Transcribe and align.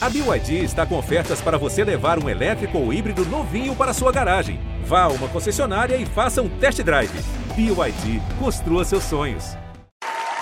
A 0.00 0.08
BYD 0.08 0.62
está 0.62 0.86
com 0.86 0.96
ofertas 0.96 1.40
para 1.40 1.58
você 1.58 1.82
levar 1.82 2.22
um 2.22 2.28
elétrico 2.28 2.78
ou 2.78 2.92
híbrido 2.92 3.24
novinho 3.24 3.74
para 3.74 3.92
sua 3.92 4.12
garagem. 4.12 4.60
Vá 4.84 5.02
a 5.02 5.08
uma 5.08 5.28
concessionária 5.28 5.96
e 5.96 6.06
faça 6.06 6.40
um 6.40 6.48
test 6.60 6.80
drive. 6.84 7.10
BYD, 7.56 8.20
construa 8.38 8.84
seus 8.84 9.02
sonhos. 9.02 9.56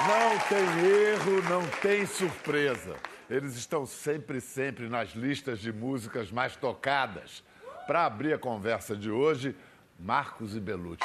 Não 0.06 0.38
tem 0.40 0.86
erro, 0.90 1.42
não 1.48 1.66
tem 1.80 2.04
surpresa. 2.04 2.96
Eles 3.30 3.56
estão 3.56 3.86
sempre, 3.86 4.42
sempre 4.42 4.90
nas 4.90 5.14
listas 5.14 5.58
de 5.58 5.72
músicas 5.72 6.30
mais 6.30 6.54
tocadas. 6.54 7.42
Para 7.86 8.04
abrir 8.04 8.34
a 8.34 8.38
conversa 8.38 8.94
de 8.94 9.10
hoje, 9.10 9.56
Marcos 9.98 10.54
e 10.54 10.60
Belucci. 10.60 11.02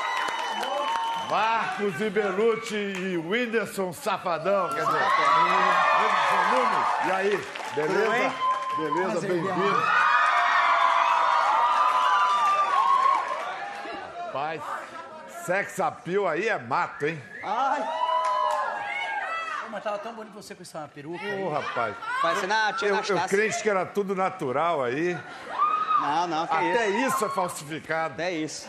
Marcos 1.32 2.02
e 2.02 2.10
Belucci 2.10 2.76
e 2.76 3.18
Whindersson 3.18 3.94
Safadão, 3.94 4.68
quer 4.68 4.86
dizer, 4.86 5.02
Whindersson 5.02 6.44
Nunes. 6.52 7.08
E 7.08 7.12
aí, 7.12 7.48
beleza? 7.74 8.34
Beleza, 8.78 9.22
bem-vindo. 9.22 9.84
Rapaz, 14.26 14.62
sex 15.46 15.80
appeal 15.80 16.28
aí 16.28 16.50
é 16.50 16.60
mato, 16.60 17.06
hein? 17.06 17.22
Ai, 17.44 17.82
Mas 19.70 19.84
tava 19.86 20.00
tão 20.00 20.14
bonito 20.14 20.34
você 20.34 20.54
com 20.54 20.64
essa 20.64 20.86
peruca. 20.94 21.24
aí. 21.24 21.42
Ô, 21.44 21.50
rapaz. 21.50 21.96
parecendo 22.22 22.54
a 22.54 22.74
tia 22.74 22.88
Eu, 22.90 22.96
eu 22.96 22.96
Anastácia. 22.98 23.28
crente 23.38 23.64
que 23.64 23.70
era 23.70 23.86
tudo 23.86 24.14
natural 24.14 24.84
aí. 24.84 25.18
Não, 26.02 26.28
não, 26.28 26.46
que 26.48 26.54
Até 26.56 26.90
isso. 26.90 27.16
isso 27.16 27.26
é 27.26 27.30
falsificado. 27.30 28.16
Até 28.16 28.32
isso. 28.34 28.68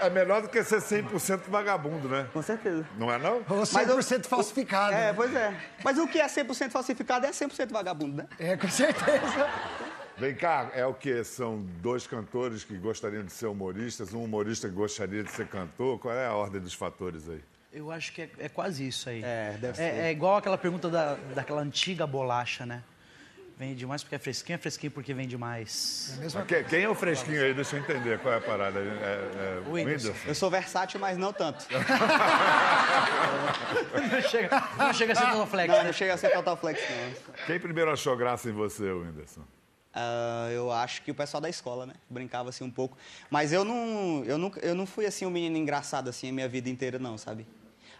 É 0.00 0.10
melhor 0.10 0.42
do 0.42 0.48
que 0.48 0.62
ser 0.62 0.78
100% 0.80 1.42
vagabundo, 1.48 2.08
né? 2.08 2.28
Com 2.32 2.42
certeza. 2.42 2.86
Não 2.96 3.12
é 3.12 3.18
não? 3.18 3.36
Ou 3.48 3.62
100% 3.62 4.26
falsificado. 4.26 4.94
É, 4.94 5.12
pois 5.12 5.34
é. 5.34 5.54
Mas 5.82 5.98
o 5.98 6.06
que 6.06 6.20
é 6.20 6.26
100% 6.26 6.70
falsificado 6.70 7.26
é 7.26 7.30
100% 7.30 7.72
vagabundo, 7.72 8.18
né? 8.18 8.26
É, 8.38 8.56
com 8.56 8.68
certeza. 8.68 9.50
Vem 10.16 10.34
cá, 10.34 10.70
é 10.74 10.86
o 10.86 10.94
que? 10.94 11.24
São 11.24 11.66
dois 11.82 12.06
cantores 12.06 12.62
que 12.62 12.76
gostariam 12.76 13.24
de 13.24 13.32
ser 13.32 13.46
humoristas, 13.46 14.14
um 14.14 14.22
humorista 14.22 14.68
que 14.68 14.74
gostaria 14.74 15.24
de 15.24 15.30
ser 15.30 15.48
cantor. 15.48 15.98
Qual 15.98 16.14
é 16.14 16.26
a 16.26 16.34
ordem 16.34 16.60
dos 16.60 16.74
fatores 16.74 17.28
aí? 17.28 17.42
Eu 17.72 17.90
acho 17.90 18.12
que 18.12 18.22
é, 18.22 18.30
é 18.38 18.48
quase 18.48 18.86
isso 18.86 19.08
aí. 19.08 19.22
É, 19.24 19.56
deve 19.60 19.82
é, 19.82 19.90
ser. 19.90 20.00
é 20.00 20.12
igual 20.12 20.36
aquela 20.36 20.56
pergunta 20.56 20.88
da, 20.88 21.16
daquela 21.34 21.60
antiga 21.60 22.06
bolacha, 22.06 22.64
né? 22.64 22.84
Vende 23.56 23.86
mais 23.86 24.02
porque 24.02 24.16
é 24.16 24.18
fresquinho, 24.18 24.56
é 24.56 24.58
fresquinho 24.58 24.90
porque 24.90 25.14
vende 25.14 25.38
mais. 25.38 26.16
Mesma 26.18 26.42
Que- 26.42 26.64
Quem 26.64 26.82
é 26.82 26.88
o 26.88 26.94
fresquinho 26.94 27.40
aí? 27.40 27.54
Deixa 27.54 27.76
eu 27.76 27.80
entender 27.80 28.18
qual 28.18 28.34
é 28.34 28.38
a 28.38 28.40
parada. 28.40 28.80
É, 28.80 28.82
é, 28.82 28.86
é 28.86 29.62
O 29.68 29.72
Whindersson. 29.74 30.08
Whindersson? 30.08 30.28
Eu 30.28 30.34
sou 30.34 30.50
versátil, 30.50 30.98
mas 30.98 31.16
não 31.16 31.32
tanto. 31.32 31.64
não, 34.10 34.22
chega, 34.28 34.68
não 34.76 34.92
chega 34.92 35.12
a 35.12 35.16
ser 35.16 35.30
todo 35.30 35.46
flex, 35.46 35.68
Não, 35.72 35.78
né? 35.78 35.84
não 35.84 35.92
chega 35.92 36.14
a 36.14 36.16
ser 36.16 36.30
total 36.30 36.56
flex, 36.56 36.80
não. 36.90 37.34
Quem 37.46 37.60
primeiro 37.60 37.92
achou 37.92 38.16
graça 38.16 38.48
em 38.48 38.52
você, 38.52 38.90
Whindersson? 38.90 39.42
Ah, 39.94 40.48
eu 40.50 40.72
acho 40.72 41.02
que 41.02 41.10
o 41.12 41.14
pessoal 41.14 41.40
da 41.40 41.48
escola, 41.48 41.86
né? 41.86 41.94
Brincava 42.10 42.48
assim 42.48 42.64
um 42.64 42.70
pouco. 42.70 42.96
Mas 43.30 43.52
eu 43.52 43.64
não, 43.64 44.24
eu 44.26 44.36
nunca, 44.36 44.58
eu 44.60 44.74
não 44.74 44.86
fui 44.86 45.06
assim 45.06 45.24
um 45.26 45.30
menino 45.30 45.56
engraçado 45.56 46.08
assim 46.10 46.30
a 46.30 46.32
minha 46.32 46.48
vida 46.48 46.68
inteira, 46.68 46.98
não, 46.98 47.16
sabe? 47.16 47.46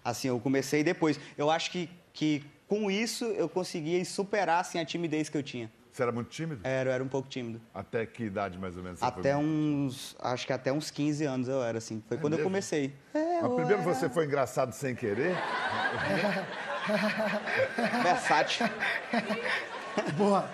Assim, 0.04 0.26
eu 0.28 0.40
comecei 0.40 0.82
depois. 0.82 1.18
Eu 1.38 1.48
acho 1.50 1.70
que, 1.70 1.88
que 2.12 2.44
com 2.68 2.90
isso 2.90 3.24
eu 3.26 3.48
conseguia 3.48 4.02
superar 4.04 4.60
assim, 4.60 4.78
a 4.78 4.84
timidez 4.84 5.28
que 5.28 5.36
eu 5.36 5.42
tinha. 5.42 5.70
Você 5.90 6.02
era 6.02 6.10
muito 6.10 6.28
tímido? 6.28 6.60
Era, 6.64 6.90
eu 6.90 6.94
era 6.94 7.04
um 7.04 7.08
pouco 7.08 7.28
tímido. 7.28 7.60
Até 7.72 8.04
que 8.04 8.24
idade 8.24 8.58
mais 8.58 8.76
ou 8.76 8.82
menos? 8.82 8.98
você 8.98 9.04
Até 9.04 9.34
foi? 9.34 9.44
uns, 9.44 10.16
acho 10.18 10.44
que 10.44 10.52
até 10.52 10.72
uns 10.72 10.90
15 10.90 11.24
anos 11.24 11.46
eu 11.46 11.62
era 11.62 11.78
assim. 11.78 12.02
Foi 12.08 12.18
quando 12.18 12.32
eu 12.32 12.38
mesmo? 12.38 12.50
comecei. 12.50 12.92
É, 13.14 13.40
Mas 13.40 13.54
primeiro 13.54 13.82
você 13.82 14.08
foi 14.08 14.24
engraçado 14.26 14.72
sem 14.72 14.96
querer? 14.96 15.36
versátil. 18.02 18.66
boa. 20.16 20.50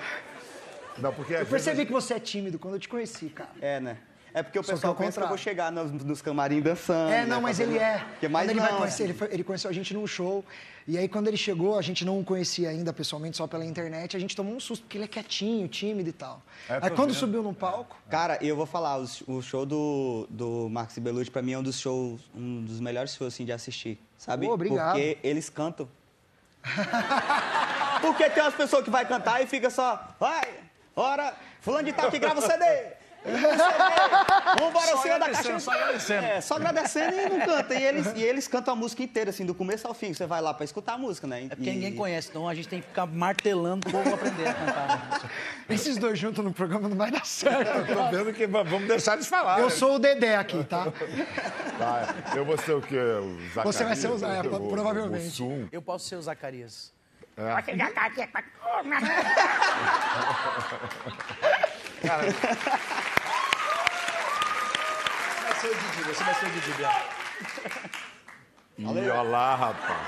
Não, 0.98 1.14
porque 1.14 1.33
Eu 1.33 1.47
percebi 1.47 1.77
vezes... 1.77 1.86
que 1.86 1.92
você 1.92 2.14
é 2.14 2.20
tímido 2.20 2.58
quando 2.58 2.75
eu 2.75 2.81
te 2.81 2.88
conheci, 2.88 3.31
cara. 3.31 3.50
É, 3.62 3.81
né? 3.81 3.97
É 4.33 4.42
porque 4.42 4.59
o 4.59 4.62
Só 4.62 4.69
que 4.69 4.75
pessoal 4.75 4.92
ao 4.92 4.98
pensa 4.98 5.20
que 5.20 5.25
eu 5.25 5.28
vou 5.28 5.39
chegar 5.39 5.73
nos, 5.73 5.91
nos 5.91 6.23
camarim 6.23 6.61
dançando. 6.61 7.11
É, 7.12 7.27
não, 7.27 7.36
né, 7.36 7.42
mas 7.42 7.59
fazendo- 7.59 7.75
ele 7.75 7.83
é. 7.83 7.98
Porque 8.10 8.28
mais 8.28 8.47
quando 8.47 8.50
ele 8.50 8.60
não, 8.60 8.69
vai 8.69 8.78
conhecer, 8.78 9.03
né? 9.03 9.09
ele, 9.10 9.19
foi- 9.19 9.28
ele 9.32 9.44
conheceu 9.44 9.71
a 9.71 9.72
gente 9.72 9.93
num 9.94 10.06
show. 10.06 10.44
E 10.88 10.97
aí, 10.99 11.09
quando 11.09 11.28
ele 11.28 11.37
chegou, 11.37 11.78
a 11.78 11.82
gente 11.82 12.04
não 12.04 12.19
o 12.19 12.25
conhecia 12.25 12.69
ainda 12.71 12.93
pessoalmente, 12.93 13.37
só 13.37 13.47
pela 13.47 13.65
internet. 13.65 14.16
A 14.16 14.21
gente 14.21 14.34
tomou 14.34 14.54
um 14.54 14.60
susto, 14.60 14.82
porque 14.82 14.97
ele 14.97 15.04
é 15.04 15.09
quietinho, 15.09 15.69
tímido 15.69 16.09
e 16.09 16.12
tal. 16.12 16.43
É, 16.69 16.75
aí, 16.75 16.91
quando 16.91 17.10
vendo. 17.10 17.15
subiu 17.15 17.43
no 17.43 17.53
palco, 17.54 17.97
Cara, 18.09 18.38
eu 18.41 18.56
vou 18.56 18.66
falar, 18.66 18.99
o, 19.00 19.06
o 19.27 19.43
show 19.43 19.65
do, 19.66 20.27
do 20.31 20.69
Marcos 20.71 20.97
e 20.97 21.00
Belucci, 21.00 21.31
pra 21.31 21.43
mim, 21.43 21.53
é 21.53 21.59
um 21.59 21.62
dos 21.62 21.78
shows, 21.78 22.21
um 22.34 22.65
dos 22.65 22.81
melhores 22.81 23.15
shows, 23.15 23.34
assim, 23.34 23.44
de 23.44 23.53
assistir, 23.53 23.99
sabe? 24.16 24.47
Pô, 24.47 24.54
obrigado. 24.54 24.93
Porque 24.94 25.19
eles 25.22 25.49
cantam. 25.49 25.88
Porque 28.00 28.28
tem 28.31 28.43
umas 28.43 28.54
pessoas 28.54 28.84
que 28.84 28.91
vai 28.91 29.06
cantar 29.06 29.43
e 29.43 29.47
fica 29.47 29.71
só, 29.71 30.03
vai, 30.19 30.49
ora, 30.97 31.34
fulano 31.60 31.84
de 31.84 31.93
tal 31.93 32.10
que 32.10 32.19
grava 32.19 32.41
o 32.41 32.43
CD. 32.43 32.65
Vamos 33.25 34.69
embora, 34.70 34.97
o 34.97 35.03
senhor 35.03 35.19
da 35.19 35.28
caixa. 35.31 35.58
só 35.60 35.72
agradecendo. 35.72 36.25
É, 36.26 36.41
só 36.41 36.54
agradecendo 36.56 37.14
e 37.16 37.28
não 37.28 37.41
canta. 37.47 37.75
E 37.75 37.82
eles, 37.82 38.06
e 38.16 38.22
eles 38.22 38.48
cantam 38.48 38.72
a 38.72 38.76
música 38.76 39.03
inteira, 39.03 39.28
assim, 39.31 39.44
do 39.44 39.54
começo 39.54 39.86
ao 39.86 39.92
fim. 39.94 40.12
Você 40.14 40.26
vai 40.26 40.41
lá 40.41 40.54
pra 40.54 40.64
escutar 40.64 40.94
a 40.94 40.98
música, 40.98 41.26
né? 41.26 41.44
É 41.44 41.48
porque 41.54 41.69
E- 41.70 41.75
ninguém 41.75 41.94
conhece, 41.94 42.28
então 42.30 42.48
a 42.48 42.54
gente 42.54 42.69
tem 42.69 42.80
que 42.80 42.86
ficar 42.88 43.04
martelando 43.06 43.86
o 43.88 43.92
povo 43.92 44.14
aprender 44.14 44.48
a 44.48 44.54
cantar. 44.54 44.88
né? 44.88 45.20
esses 45.69 45.97
dois 45.98 46.19
juntos 46.19 46.42
no 46.44 46.53
programa 46.53 46.88
não 46.88 46.97
vai 46.97 47.10
dar 47.10 47.25
certo. 47.26 47.86
Tô 47.86 48.10
vendo 48.10 48.32
que 48.32 48.47
va- 48.47 48.62
vamos 48.62 48.88
deixar 48.88 49.14
eles 49.14 49.26
falar. 49.26 49.59
Eu 49.59 49.64
né? 49.66 49.70
sou 49.70 49.97
o 49.97 49.98
Dedé 49.98 50.36
aqui, 50.36 50.64
tá? 50.64 50.86
Tá, 51.78 52.14
eu 52.34 52.44
vou 52.44 52.56
ser 52.59 52.72
o 52.72 52.80
quê? 52.80 52.97
O 52.98 53.38
Zacarias? 53.54 53.76
Você 53.76 53.84
vai 53.84 53.97
ser 53.97 54.09
o 54.10 54.19
Zé, 54.19 54.42
provavelmente. 54.42 55.28
O 55.28 55.30
Sum. 55.30 55.69
Eu 55.70 55.82
posso 55.82 56.09
ser 56.09 56.16
o 56.16 56.22
Zacarias. 56.22 56.92
Vai 57.36 57.60
ser 65.60 65.69
o 65.69 65.75
Didi, 65.75 66.03
você 66.04 66.25
vai 66.25 66.34
ser 66.34 66.47
o 66.47 66.50
Didi, 66.50 66.72
Biel. 66.72 66.91
E 68.78 68.87
olha 68.87 69.22
lá, 69.22 69.54
rapaz. 69.54 69.98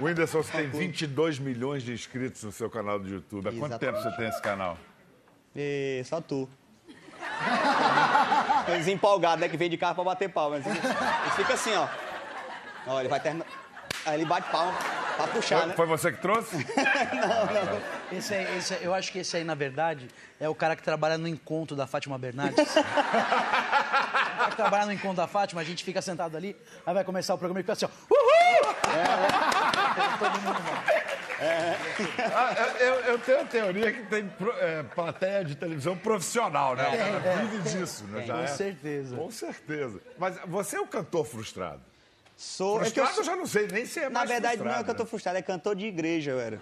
O 0.00 0.04
Whindersson, 0.04 0.42
você 0.42 0.52
tem 0.52 0.68
22 0.70 1.38
milhões 1.38 1.82
de 1.82 1.92
inscritos 1.92 2.42
no 2.44 2.52
seu 2.52 2.70
canal 2.70 2.98
do 2.98 3.08
YouTube. 3.08 3.48
Há 3.48 3.52
quanto 3.52 3.66
Exatamente. 3.72 3.94
tempo 3.96 4.10
você 4.10 4.16
tem 4.16 4.28
esse 4.28 4.40
canal? 4.42 4.78
E 5.56 6.02
só 6.04 6.20
tu. 6.20 6.48
Eles 8.68 8.86
empolgados, 8.88 9.40
né? 9.40 9.48
Que 9.48 9.56
vem 9.56 9.68
de 9.68 9.76
carro 9.76 9.94
pra 9.96 10.04
bater 10.04 10.28
palma. 10.28 10.56
Eles 10.56 10.66
eles 10.66 11.34
ficam 11.36 11.54
assim, 11.54 11.74
ó. 11.74 11.88
Ó, 12.86 13.00
ele 13.00 13.08
vai 13.08 13.18
terminar. 13.20 13.46
Aí 14.06 14.14
ele 14.14 14.24
bate 14.24 14.48
palma 14.50 14.72
pra 15.16 15.26
puxar, 15.26 15.58
Foi, 15.58 15.66
né? 15.68 15.74
foi 15.74 15.86
você 15.86 16.12
que 16.12 16.18
trouxe? 16.22 16.56
Esse 18.12 18.32
aí, 18.34 18.56
esse 18.56 18.74
aí- 18.74 18.84
eu 18.84 18.94
acho 18.94 19.12
que 19.12 19.18
esse 19.18 19.36
aí, 19.36 19.44
na 19.44 19.54
verdade, 19.54 20.08
é 20.40 20.48
o 20.48 20.54
cara 20.54 20.74
que 20.74 20.82
trabalha 20.82 21.18
no 21.18 21.28
encontro 21.28 21.76
da 21.76 21.86
Fátima 21.86 22.16
Bernardes. 22.16 22.56
o 24.38 24.40
cara 24.40 24.50
que 24.50 24.56
trabalha 24.56 24.86
no 24.86 24.92
encontro 24.92 25.16
da 25.16 25.26
Fátima, 25.26 25.60
a 25.60 25.64
gente 25.64 25.82
fica 25.84 26.00
sentado 26.00 26.36
ali, 26.36 26.56
aí 26.86 26.94
vai 26.94 27.02
começar 27.04 27.34
o 27.34 27.38
programa 27.38 27.58
e 27.60 27.62
fica 27.64 27.72
assim, 27.72 27.86
ó. 27.86 27.88
Uhul! 28.10 28.74
Todo 30.18 30.40
mundo 30.42 30.58
vai. 30.62 30.98
Ah, 32.34 32.54
eu, 32.80 32.94
eu 33.12 33.18
tenho 33.18 33.40
a 33.40 33.44
teoria 33.44 33.92
que 33.92 34.02
tem 34.06 34.30
é, 34.60 34.82
plateia 34.82 35.44
de 35.44 35.54
televisão 35.56 35.96
profissional, 35.96 36.74
né? 36.74 36.88
O 36.88 37.22
cara 37.22 37.36
vive 37.44 37.58
disso, 37.68 38.04
né? 38.04 38.24
Já 38.26 38.34
Com 38.34 38.40
é. 38.42 38.46
certeza. 38.46 39.16
Com 39.16 39.30
certeza. 39.30 40.00
Mas 40.18 40.36
você 40.46 40.76
é 40.76 40.80
o 40.80 40.86
cantor 40.86 41.24
frustrado. 41.24 41.80
Sou. 42.36 42.76
é 42.76 42.80
eu 42.80 42.84
Frustrado 42.84 43.10
eu, 43.10 43.14
sou- 43.14 43.24
já 43.24 43.36
não 43.36 43.46
sei 43.46 43.66
nem 43.68 43.84
se 43.86 44.00
é 44.00 44.08
Na 44.08 44.24
verdade, 44.24 44.56
não 44.58 44.64
é 44.66 44.68
frustrado, 44.74 44.84
cantor 44.86 45.04
né? 45.04 45.10
frustrado, 45.10 45.38
é 45.38 45.42
cantor 45.42 45.74
de 45.76 45.86
igreja, 45.86 46.30
eu 46.32 46.40
era. 46.40 46.60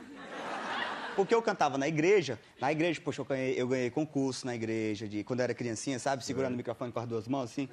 Porque 1.17 1.35
eu 1.35 1.41
cantava 1.41 1.79
na 1.79 1.89
igreja, 1.89 2.39
na 2.61 2.71
igreja, 2.71 3.01
poxa, 3.03 3.23
eu 3.23 3.25
ganhei, 3.25 3.55
eu 3.61 3.67
ganhei 3.67 3.91
concurso 3.91 4.45
na 4.47 4.55
igreja, 4.55 5.09
de, 5.09 5.25
quando 5.25 5.41
eu 5.41 5.45
era 5.45 5.55
criancinha, 5.55 5.99
sabe? 5.99 6.23
Segurando 6.25 6.53
o 6.53 6.57
microfone 6.57 6.93
com 6.93 7.01
as 7.01 7.09
duas 7.09 7.27
mãos, 7.27 7.45
assim. 7.45 7.69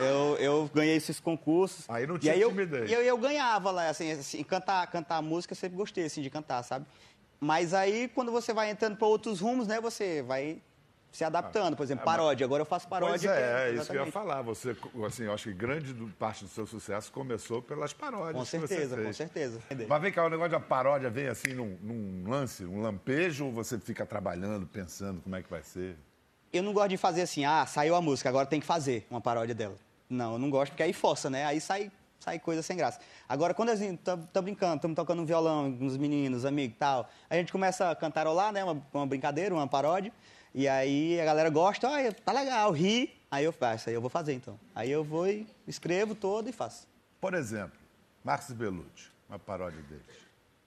Eu, 0.00 0.36
eu 0.38 0.70
ganhei 0.74 0.96
esses 0.96 1.20
concursos. 1.20 1.84
Aí 1.88 2.06
não 2.06 2.16
E 2.16 2.20
tinha 2.20 2.32
aí 2.32 2.40
eu, 2.40 2.48
timidez. 2.48 2.90
E 2.90 2.94
eu, 2.94 3.02
eu 3.02 3.18
ganhava 3.18 3.70
lá, 3.70 3.90
assim, 3.90 4.10
assim, 4.12 4.42
cantar, 4.42 4.86
cantar 4.86 5.20
música, 5.20 5.52
eu 5.52 5.56
sempre 5.56 5.76
gostei, 5.76 6.06
assim, 6.06 6.22
de 6.22 6.30
cantar, 6.30 6.62
sabe? 6.62 6.86
Mas 7.38 7.74
aí, 7.74 8.08
quando 8.14 8.32
você 8.32 8.52
vai 8.52 8.70
entrando 8.70 8.96
para 8.96 9.06
outros 9.06 9.40
rumos, 9.40 9.68
né, 9.68 9.80
você 9.80 10.22
vai 10.22 10.60
se 11.10 11.24
adaptando. 11.24 11.76
Por 11.76 11.82
exemplo, 11.82 12.04
paródia. 12.04 12.44
Agora 12.44 12.62
eu 12.62 12.66
faço 12.66 12.86
paródia. 12.88 13.30
Pois 13.30 13.40
é, 13.40 13.70
é 13.70 13.74
isso 13.74 13.90
que 13.90 13.96
eu 13.96 14.06
ia 14.06 14.12
falar. 14.12 14.42
Você, 14.42 14.76
assim, 15.06 15.24
eu 15.24 15.32
acho 15.32 15.44
que 15.44 15.54
grande 15.54 15.94
parte 16.18 16.44
do 16.44 16.50
seu 16.50 16.66
sucesso 16.66 17.10
começou 17.10 17.62
pelas 17.62 17.92
paródias. 17.92 18.36
Com 18.36 18.44
certeza, 18.44 18.96
com 19.02 19.12
certeza. 19.12 19.60
Mas 19.88 20.02
vem 20.02 20.12
cá, 20.12 20.24
o 20.24 20.30
negócio 20.30 20.52
da 20.52 20.60
paródia 20.60 21.10
vem 21.10 21.28
assim 21.28 21.54
num, 21.54 21.76
num 21.80 22.30
lance, 22.30 22.64
um 22.64 22.80
lampejo, 22.80 23.46
ou 23.46 23.52
você 23.52 23.78
fica 23.78 24.04
trabalhando, 24.04 24.66
pensando 24.66 25.20
como 25.20 25.34
é 25.36 25.42
que 25.42 25.50
vai 25.50 25.62
ser? 25.62 25.96
Eu 26.52 26.62
não 26.62 26.72
gosto 26.72 26.90
de 26.90 26.96
fazer 26.96 27.22
assim, 27.22 27.44
ah, 27.44 27.66
saiu 27.66 27.94
a 27.94 28.00
música, 28.00 28.28
agora 28.28 28.46
tem 28.46 28.60
que 28.60 28.66
fazer 28.66 29.06
uma 29.10 29.20
paródia 29.20 29.54
dela. 29.54 29.76
Não, 30.08 30.34
eu 30.34 30.38
não 30.38 30.48
gosto, 30.48 30.72
porque 30.72 30.82
aí 30.82 30.94
força, 30.94 31.28
né? 31.28 31.44
Aí 31.44 31.60
sai, 31.60 31.92
sai 32.18 32.38
coisa 32.38 32.62
sem 32.62 32.76
graça. 32.76 32.98
Agora, 33.28 33.52
quando 33.52 33.68
a 33.68 33.76
gente 33.76 33.98
tá, 33.98 34.16
tá 34.16 34.40
brincando, 34.40 34.76
estamos 34.76 34.96
tocando 34.96 35.20
um 35.20 35.26
violão 35.26 35.70
com 35.76 35.84
os 35.84 35.98
meninos, 35.98 36.46
amigos 36.46 36.76
e 36.76 36.78
tal, 36.78 37.10
a 37.28 37.34
gente 37.34 37.52
começa 37.52 37.90
a 37.90 37.94
cantarolar, 37.94 38.52
né? 38.52 38.64
Uma, 38.64 38.82
uma 38.94 39.06
brincadeira, 39.06 39.54
uma 39.54 39.66
paródia. 39.66 40.10
E 40.58 40.66
aí 40.66 41.20
a 41.20 41.24
galera 41.24 41.48
gosta, 41.50 41.88
olha, 41.88 42.12
tá 42.12 42.32
legal, 42.32 42.72
ri. 42.72 43.14
Aí 43.30 43.44
eu 43.44 43.52
faço, 43.52 43.88
aí 43.88 43.94
eu 43.94 44.00
vou 44.00 44.10
fazer 44.10 44.32
então. 44.32 44.58
Aí 44.74 44.90
eu 44.90 45.04
vou 45.04 45.28
e 45.28 45.46
escrevo 45.68 46.16
todo 46.16 46.48
e 46.48 46.52
faço. 46.52 46.84
Por 47.20 47.32
exemplo, 47.32 47.78
Marcos 48.24 48.50
Bellucci, 48.50 49.08
uma 49.28 49.38
paródia 49.38 49.80
deles. 49.82 50.04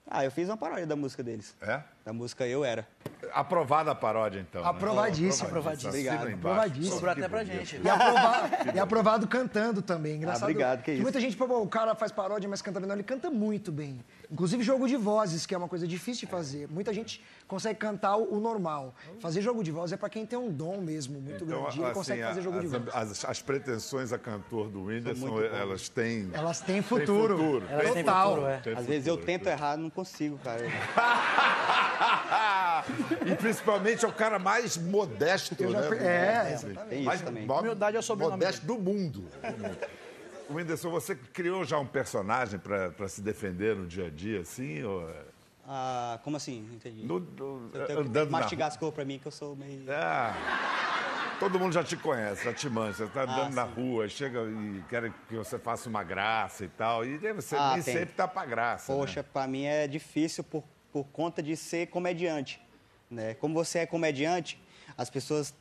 Ah, 0.08 0.24
eu 0.24 0.32
fiz 0.32 0.48
uma 0.48 0.56
paródia 0.56 0.88
da 0.88 0.96
música 0.96 1.22
deles. 1.22 1.54
É? 1.60 1.84
Da 2.03 2.12
música 2.12 2.48
Eu 2.48 2.65
Era. 2.65 2.88
Aprovada 3.31 3.92
a 3.92 3.95
paródia, 3.95 4.39
então. 4.39 4.63
né? 4.63 4.68
Aprovadíssimo. 4.68 5.48
Aprovadíssimo. 5.48 5.89
Obrigado. 5.92 6.27
Aprovadíssimo. 6.33 6.94
Sobrou 6.95 7.12
até 7.12 7.30
pra 7.30 7.44
gente. 7.44 7.80
E 7.81 7.88
aprovado, 7.89 8.50
e 8.75 8.80
aprovado 8.80 9.27
cantando 9.27 9.81
também. 9.83 10.15
Engraçado. 10.15 10.42
Ah, 10.42 10.45
obrigado, 10.45 10.81
que 10.83 10.92
isso. 10.94 11.01
Muita 11.03 11.19
gente, 11.21 11.38
pô, 11.38 11.45
o 11.62 11.68
cara 11.68 11.94
faz 11.94 12.12
paródia, 12.12 12.50
mas 12.50 12.62
canta 12.63 12.80
bem. 12.80 12.88
Não, 12.89 12.95
ele 12.95 13.03
canta 13.03 13.30
muito 13.30 13.71
bem. 13.71 14.03
Inclusive 14.31 14.63
jogo 14.63 14.88
de 14.88 14.98
vozes, 14.98 15.45
que 15.45 15.53
é 15.53 15.57
uma 15.57 15.68
coisa 15.68 15.88
difícil 15.88 16.25
de 16.27 16.31
fazer. 16.31 16.68
Muita 16.69 16.92
gente 16.92 17.24
consegue 17.48 17.77
cantar 17.77 18.15
o 18.18 18.39
normal. 18.39 18.95
Fazer 19.19 19.42
jogo 19.42 19.63
de 19.63 19.71
voz 19.71 19.92
é 19.92 19.97
pra 19.97 20.09
quem 20.09 20.25
tem 20.25 20.39
um 20.39 20.51
dom 20.51 20.77
mesmo 20.81 21.21
muito 21.21 21.44
Então, 21.45 21.62
grande. 21.62 21.83
Assim, 21.83 21.94
consegue 21.94 22.24
fazer 22.24 22.42
jogo 22.42 22.57
as, 22.57 22.62
de 22.63 22.68
voz. 22.68 22.95
as, 22.95 23.25
as 23.25 23.42
pretensões 23.42 24.12
a 24.12 24.18
cantor 24.18 24.69
do 24.69 24.86
Whindersson, 24.86 25.39
elas 25.42 25.88
têm... 25.89 26.31
Elas 26.33 26.59
têm 26.62 26.81
futuro. 26.81 27.38
futuro. 27.38 27.65
Elas 27.69 27.92
têm 27.94 28.04
Total. 28.04 28.30
futuro, 28.30 28.47
é. 28.47 28.62
Às 28.75 28.86
vezes 28.88 29.06
eu 29.07 29.13
futuro. 29.18 29.25
tento 29.38 29.47
errar, 29.47 29.77
não 29.77 29.89
consigo, 29.92 30.39
cara. 30.39 30.62
e 33.31 33.36
principalmente 33.36 34.03
é 34.06 34.07
o 34.07 34.13
cara 34.13 34.39
mais 34.39 34.77
modesto, 34.77 35.56
Eu 35.59 35.71
já 35.71 35.81
né? 35.81 35.89
per- 35.89 36.01
é, 36.01 36.53
exatamente. 36.53 36.89
Tem 36.89 37.03
Mais 37.03 37.19
isso 37.19 37.25
também. 37.30 37.50
Humildade 37.50 37.95
é 37.98 38.00
o 38.00 38.03
sobrenome 38.03 38.38
Modesto 38.38 38.65
do 38.65 38.77
mundo. 38.80 39.24
O 40.50 40.56
Whindersson, 40.56 40.89
você 40.89 41.15
criou 41.15 41.63
já 41.63 41.80
um 41.80 41.86
personagem 41.86 42.59
para 42.59 43.07
se 43.07 43.21
defender 43.21 43.75
no 43.75 43.86
dia 43.88 44.07
a 44.07 44.09
dia, 44.09 44.42
assim? 44.42 44.83
Ou... 44.83 45.09
Ah, 45.65 46.19
como 46.24 46.36
assim? 46.38 46.63
Não 46.68 46.75
entendi. 46.75 47.03
No, 47.06 47.19
no- 47.19 47.71
andando 47.98 48.30
na 48.30 48.39
mastigar 48.39 48.68
as 48.68 48.75
cores 48.75 48.94
pra 48.95 49.06
mim, 49.06 49.18
que 49.19 49.27
eu 49.27 49.31
sou 49.31 49.56
meio... 49.56 49.86
Ah, 49.89 50.36
todo 51.39 51.57
mundo 51.57 51.71
já 51.74 51.83
te 51.83 51.95
conhece, 51.95 52.44
já 52.44 52.54
te 52.54 52.69
mancha. 52.69 53.06
Você 53.06 53.12
tá 53.13 53.21
andando 53.24 53.47
Ah, 53.47 53.50
na 53.50 53.63
rua, 53.63 54.09
chega 54.09 54.42
e 54.42 54.83
quer 54.89 55.12
que 55.30 55.36
você 55.36 55.57
faça 55.57 55.88
uma 55.88 56.04
graça 56.04 56.65
e 56.65 56.68
tal. 56.68 57.06
E 57.06 57.18
você 57.33 57.56
Ah, 57.56 57.80
sempre 57.81 58.13
tá 58.13 58.27
pra 58.27 58.45
graça. 58.45 58.92
Poxa, 58.92 59.21
né? 59.21 59.27
pra 59.31 59.47
mim 59.47 59.63
é 59.65 59.88
difícil 59.88 60.44
por, 60.44 60.63
por 60.92 61.06
conta 61.06 61.42
de 61.42 61.56
ser 61.56 61.88
comediante. 61.88 62.62
Né? 63.10 63.34
Como 63.36 63.54
você 63.54 63.80
é 63.80 63.86
comediante, 63.86 64.62
as 64.98 65.10
pessoas 65.10 65.54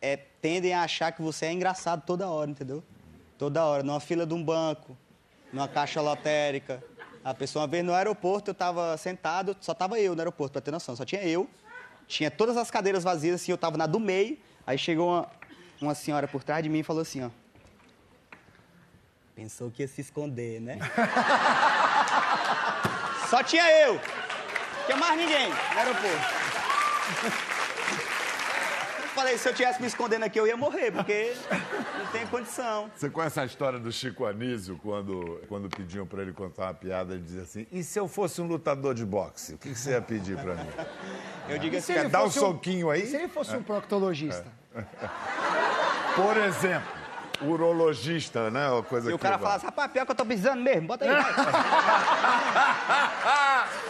é, 0.00 0.16
tendem 0.16 0.72
a 0.72 0.82
achar 0.82 1.12
que 1.12 1.22
você 1.22 1.46
é 1.46 1.52
engraçado 1.52 2.02
toda 2.04 2.28
hora, 2.28 2.50
entendeu? 2.50 2.82
Toda 3.38 3.64
hora, 3.64 3.82
numa 3.82 4.00
fila 4.00 4.26
de 4.26 4.34
um 4.34 4.42
banco, 4.42 4.96
numa 5.52 5.68
caixa 5.68 6.00
lotérica. 6.00 6.82
A 7.24 7.34
pessoa, 7.34 7.62
uma 7.62 7.68
vez 7.68 7.84
no 7.84 7.92
aeroporto, 7.92 8.50
eu 8.50 8.54
tava 8.54 8.96
sentado, 8.96 9.56
só 9.60 9.74
tava 9.74 9.98
eu 9.98 10.14
no 10.14 10.20
aeroporto, 10.20 10.52
pra 10.52 10.60
ter 10.60 10.70
noção, 10.70 10.94
só 10.94 11.04
tinha 11.04 11.22
eu. 11.22 11.48
Tinha 12.06 12.30
todas 12.30 12.56
as 12.56 12.70
cadeiras 12.70 13.02
vazias, 13.02 13.40
assim, 13.40 13.50
eu 13.50 13.58
tava 13.58 13.76
na 13.76 13.86
do 13.86 13.98
meio. 13.98 14.38
Aí 14.66 14.78
chegou 14.78 15.08
uma, 15.08 15.28
uma 15.80 15.94
senhora 15.94 16.28
por 16.28 16.44
trás 16.44 16.62
de 16.62 16.68
mim 16.68 16.80
e 16.80 16.82
falou 16.82 17.02
assim, 17.02 17.24
ó. 17.24 17.30
Pensou 19.34 19.70
que 19.70 19.82
ia 19.82 19.88
se 19.88 20.00
esconder, 20.00 20.60
né? 20.60 20.78
Só 23.28 23.42
tinha 23.42 23.68
eu. 23.82 24.00
Tinha 24.86 24.96
mais 24.96 25.16
ninguém 25.18 25.48
no 25.50 25.78
aeroporto. 25.78 26.26
Falei, 29.14 29.38
se 29.38 29.48
eu 29.48 29.54
tivesse 29.54 29.80
me 29.80 29.86
escondendo 29.88 30.24
aqui, 30.24 30.38
eu 30.38 30.46
ia 30.46 30.56
morrer, 30.58 30.90
porque 30.92 31.34
não 31.98 32.06
tem 32.12 32.26
condição. 32.26 32.90
Você 32.94 33.08
conhece 33.08 33.40
a 33.40 33.46
história 33.46 33.78
do 33.78 33.90
Chico 33.90 34.26
Anísio, 34.26 34.78
quando, 34.82 35.40
quando 35.48 35.70
pediam 35.70 36.06
pra 36.06 36.20
ele 36.20 36.32
contar 36.34 36.64
uma 36.66 36.74
piada, 36.74 37.14
ele 37.14 37.22
dizia 37.22 37.40
assim: 37.42 37.66
e 37.72 37.82
se 37.82 37.98
eu 37.98 38.06
fosse 38.08 38.42
um 38.42 38.46
lutador 38.46 38.92
de 38.94 39.06
boxe, 39.06 39.54
o 39.54 39.58
que, 39.58 39.70
que 39.70 39.78
você 39.78 39.92
ia 39.92 40.02
pedir 40.02 40.36
pra 40.36 40.54
mim? 40.54 40.68
Eu 41.48 41.58
digo 41.60 41.76
assim, 41.76 41.92
Quer 41.94 42.08
dar 42.08 42.24
um 42.24 42.30
soquinho 42.30 42.90
aí? 42.90 43.04
E 43.04 43.06
se 43.06 43.14
ele 43.16 43.28
fosse 43.28 43.54
um 43.56 43.62
proctologista? 43.62 44.44
Por 46.16 46.36
exemplo, 46.36 46.88
urologista, 47.42 48.50
né? 48.50 48.68
Uma 48.68 48.82
coisa 48.82 49.10
e 49.10 49.14
o 49.14 49.18
cara 49.18 49.36
vai- 49.36 49.44
fala 49.44 49.56
assim, 49.56 49.66
rapaz, 49.66 49.92
pior 49.92 50.04
que 50.06 50.10
eu 50.10 50.16
tô 50.16 50.26
precisando 50.26 50.60
mesmo, 50.60 50.88
bota 50.88 51.04
aí. 51.04 51.10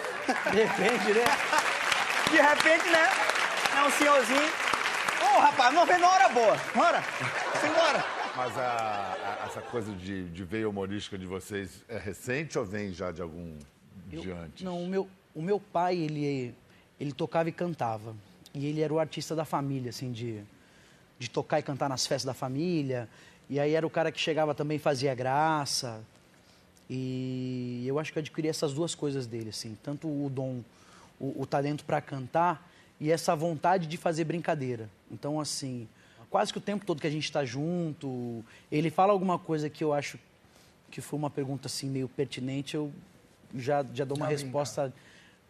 De 0.51 0.63
repente, 0.65 1.13
né? 1.13 1.25
De 2.31 2.37
repente, 2.41 2.89
né? 2.91 3.07
É 3.77 3.87
um 3.87 3.91
senhorzinho. 3.91 4.51
Ô, 5.23 5.41
rapaz, 5.41 5.75
não 5.75 5.87
vem 5.87 5.99
na 5.99 6.09
hora 6.09 6.29
boa. 6.31 6.57
Bora. 6.75 7.03
Simbora. 7.61 8.05
Mas 8.37 8.59
a- 8.59 9.17
a- 9.43 9.47
essa 9.47 9.61
coisa 9.63 9.93
de, 9.93 10.29
de 10.31 10.45
veia 10.45 10.69
humorística 10.69 11.17
de 11.17 11.27
vocês 11.27 11.85
é 11.89 11.97
recente 11.99 12.59
ou 12.59 12.65
vem 12.65 12.93
já 12.93 13.11
de 13.13 13.23
algum 13.23 13.57
Eu- 14.13 14.21
de 14.21 14.31
antes? 14.33 14.63
Não, 14.65 14.83
o 14.83 14.87
meu, 14.87 15.09
o 15.35 15.41
meu 15.43 15.59
pai, 15.61 15.97
ele, 15.97 16.55
ele 17.01 17.13
tocava 17.13 17.49
e 17.49 17.53
cantava. 17.53 18.15
E 18.55 18.67
ele 18.67 18.81
era 18.83 18.93
o 18.93 18.99
artista 18.99 19.35
da 19.35 19.45
família, 19.45 19.91
assim, 19.91 20.11
de, 20.13 20.43
de 21.19 21.29
tocar 21.31 21.59
e 21.61 21.63
cantar 21.63 21.89
nas 21.89 22.07
festas 22.07 22.25
da 22.25 22.35
família. 22.35 23.09
E 23.49 23.61
aí 23.61 23.75
era 23.75 23.87
o 23.87 23.91
cara 23.91 24.11
que 24.11 24.19
chegava 24.21 24.55
também 24.55 24.77
e 24.77 24.81
fazia 24.81 25.15
graça. 25.15 26.03
E 26.89 27.85
eu 27.87 27.99
acho 27.99 28.13
que 28.13 28.19
eu 28.19 28.21
adquiri 28.21 28.49
essas 28.49 28.73
duas 28.73 28.95
coisas 28.95 29.27
dele, 29.27 29.51
assim. 29.51 29.77
Tanto 29.83 30.07
o 30.09 30.31
dom, 30.31 30.61
o, 31.19 31.43
o 31.43 31.47
talento 31.47 31.85
para 31.85 32.01
cantar 32.01 32.69
e 33.01 33.11
essa 33.11 33.35
vontade 33.35 33.87
de 33.87 33.97
fazer 33.97 34.25
brincadeira. 34.25 34.89
Então, 35.11 35.41
assim, 35.41 35.89
quase 36.31 36.53
que 36.53 36.59
o 36.59 36.61
tempo 36.61 36.87
todo 36.87 37.01
que 37.01 37.07
a 37.07 37.11
gente 37.11 37.25
está 37.25 37.45
junto, 37.45 38.45
ele 38.71 38.91
fala 38.91 39.13
alguma 39.13 39.39
coisa 39.39 39.69
que 39.69 39.83
eu 39.83 39.93
acho 39.93 40.19
que 40.91 41.01
foi 41.01 41.19
uma 41.19 41.29
pergunta, 41.31 41.67
assim, 41.67 41.89
meio 41.91 42.09
pertinente, 42.09 42.77
eu 42.77 42.93
já, 43.55 43.85
já 43.93 44.05
dou 44.05 44.17
uma 44.17 44.27
Já 44.27 44.33
brinca. 44.33 44.45
resposta 44.45 44.93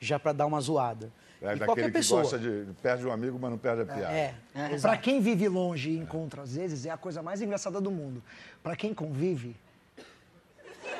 já 0.00 0.18
para 0.18 0.32
dar 0.32 0.46
uma 0.46 0.60
zoada. 0.60 1.10
É 1.40 1.44
e 1.44 1.48
daquele 1.50 1.64
qualquer 1.66 1.84
que 1.86 1.90
pessoa. 1.92 2.22
gosta 2.22 2.38
de. 2.38 2.66
Perde 2.82 3.06
um 3.06 3.12
amigo, 3.12 3.38
mas 3.38 3.50
não 3.50 3.58
perde 3.58 3.82
a 3.82 3.84
piada. 3.86 4.12
É, 4.12 4.34
Pra 4.54 4.72
exato. 4.72 5.02
quem 5.02 5.20
vive 5.20 5.46
longe 5.48 5.90
e 5.90 5.98
encontra 5.98 6.40
às 6.42 6.54
vezes, 6.56 6.86
é 6.86 6.90
a 6.90 6.96
coisa 6.96 7.22
mais 7.22 7.42
engraçada 7.42 7.78
do 7.78 7.90
mundo. 7.90 8.22
Pra 8.62 8.74
quem 8.74 8.94
convive. 8.94 9.54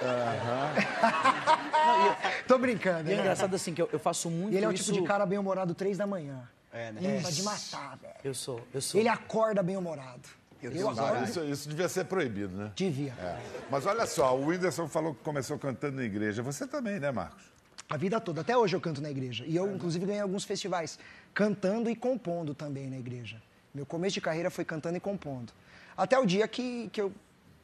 Tô 2.47 2.59
brincando, 2.59 3.09
E 3.09 3.13
é 3.13 3.17
né? 3.17 3.23
engraçado 3.23 3.55
assim 3.55 3.75
que 3.75 3.83
eu, 3.83 3.89
eu 3.93 3.99
faço 3.99 4.31
muito 4.31 4.55
E 4.55 4.57
ele 4.57 4.65
é 4.65 4.69
o 4.69 4.73
isso. 4.73 4.85
tipo 4.85 5.01
de 5.01 5.07
cara 5.07 5.27
bem-humorado 5.27 5.75
três 5.75 5.99
da 5.99 6.07
manhã. 6.07 6.49
É, 6.73 6.93
né? 6.93 7.01
Ele 7.03 7.33
de 7.33 7.43
matar, 7.43 7.97
velho. 7.97 8.15
Eu 8.23 8.35
sou, 8.35 8.61
eu 8.75 8.81
sou. 8.81 9.01
Ele 9.01 9.09
acorda 9.09 9.63
bem-humorado. 9.63 10.29
Eu 10.63 10.73
Eu 10.73 11.25
isso, 11.25 11.45
isso 11.45 11.69
devia 11.69 11.89
ser 11.89 12.05
proibido, 12.05 12.57
né? 12.57 12.73
Devia. 12.75 13.13
É. 13.21 13.39
Mas 13.71 13.87
olha 13.87 14.07
só, 14.07 14.37
o 14.37 14.47
Whindersson 14.47 14.89
falou 14.89 15.15
que 15.15 15.23
começou 15.23 15.59
cantando 15.59 15.97
na 15.97 16.05
igreja. 16.05 16.43
Você 16.43 16.67
também, 16.67 16.99
né, 16.99 17.11
Marcos? 17.11 17.45
A 17.89 17.97
vida 17.97 18.21
toda. 18.21 18.41
Até 18.41 18.57
hoje 18.57 18.75
eu 18.75 18.81
canto 18.81 19.01
na 19.01 19.11
igreja. 19.11 19.45
E 19.47 19.55
eu, 19.55 19.73
inclusive, 19.73 20.05
ganhei 20.05 20.21
alguns 20.21 20.45
festivais 20.45 20.99
cantando 21.33 21.89
e 21.89 21.95
compondo 21.95 22.55
também 22.55 22.91
na 22.91 22.99
igreja. 22.99 23.41
Meu 23.75 23.87
começo 23.87 24.15
de 24.15 24.21
carreira 24.21 24.51
foi 24.51 24.65
cantando 24.65 24.97
e 24.97 25.01
compondo. 25.01 25.53
Até 25.97 26.19
o 26.19 26.27
dia 26.27 26.49
que, 26.49 26.89
que 26.91 27.01
eu 27.01 27.13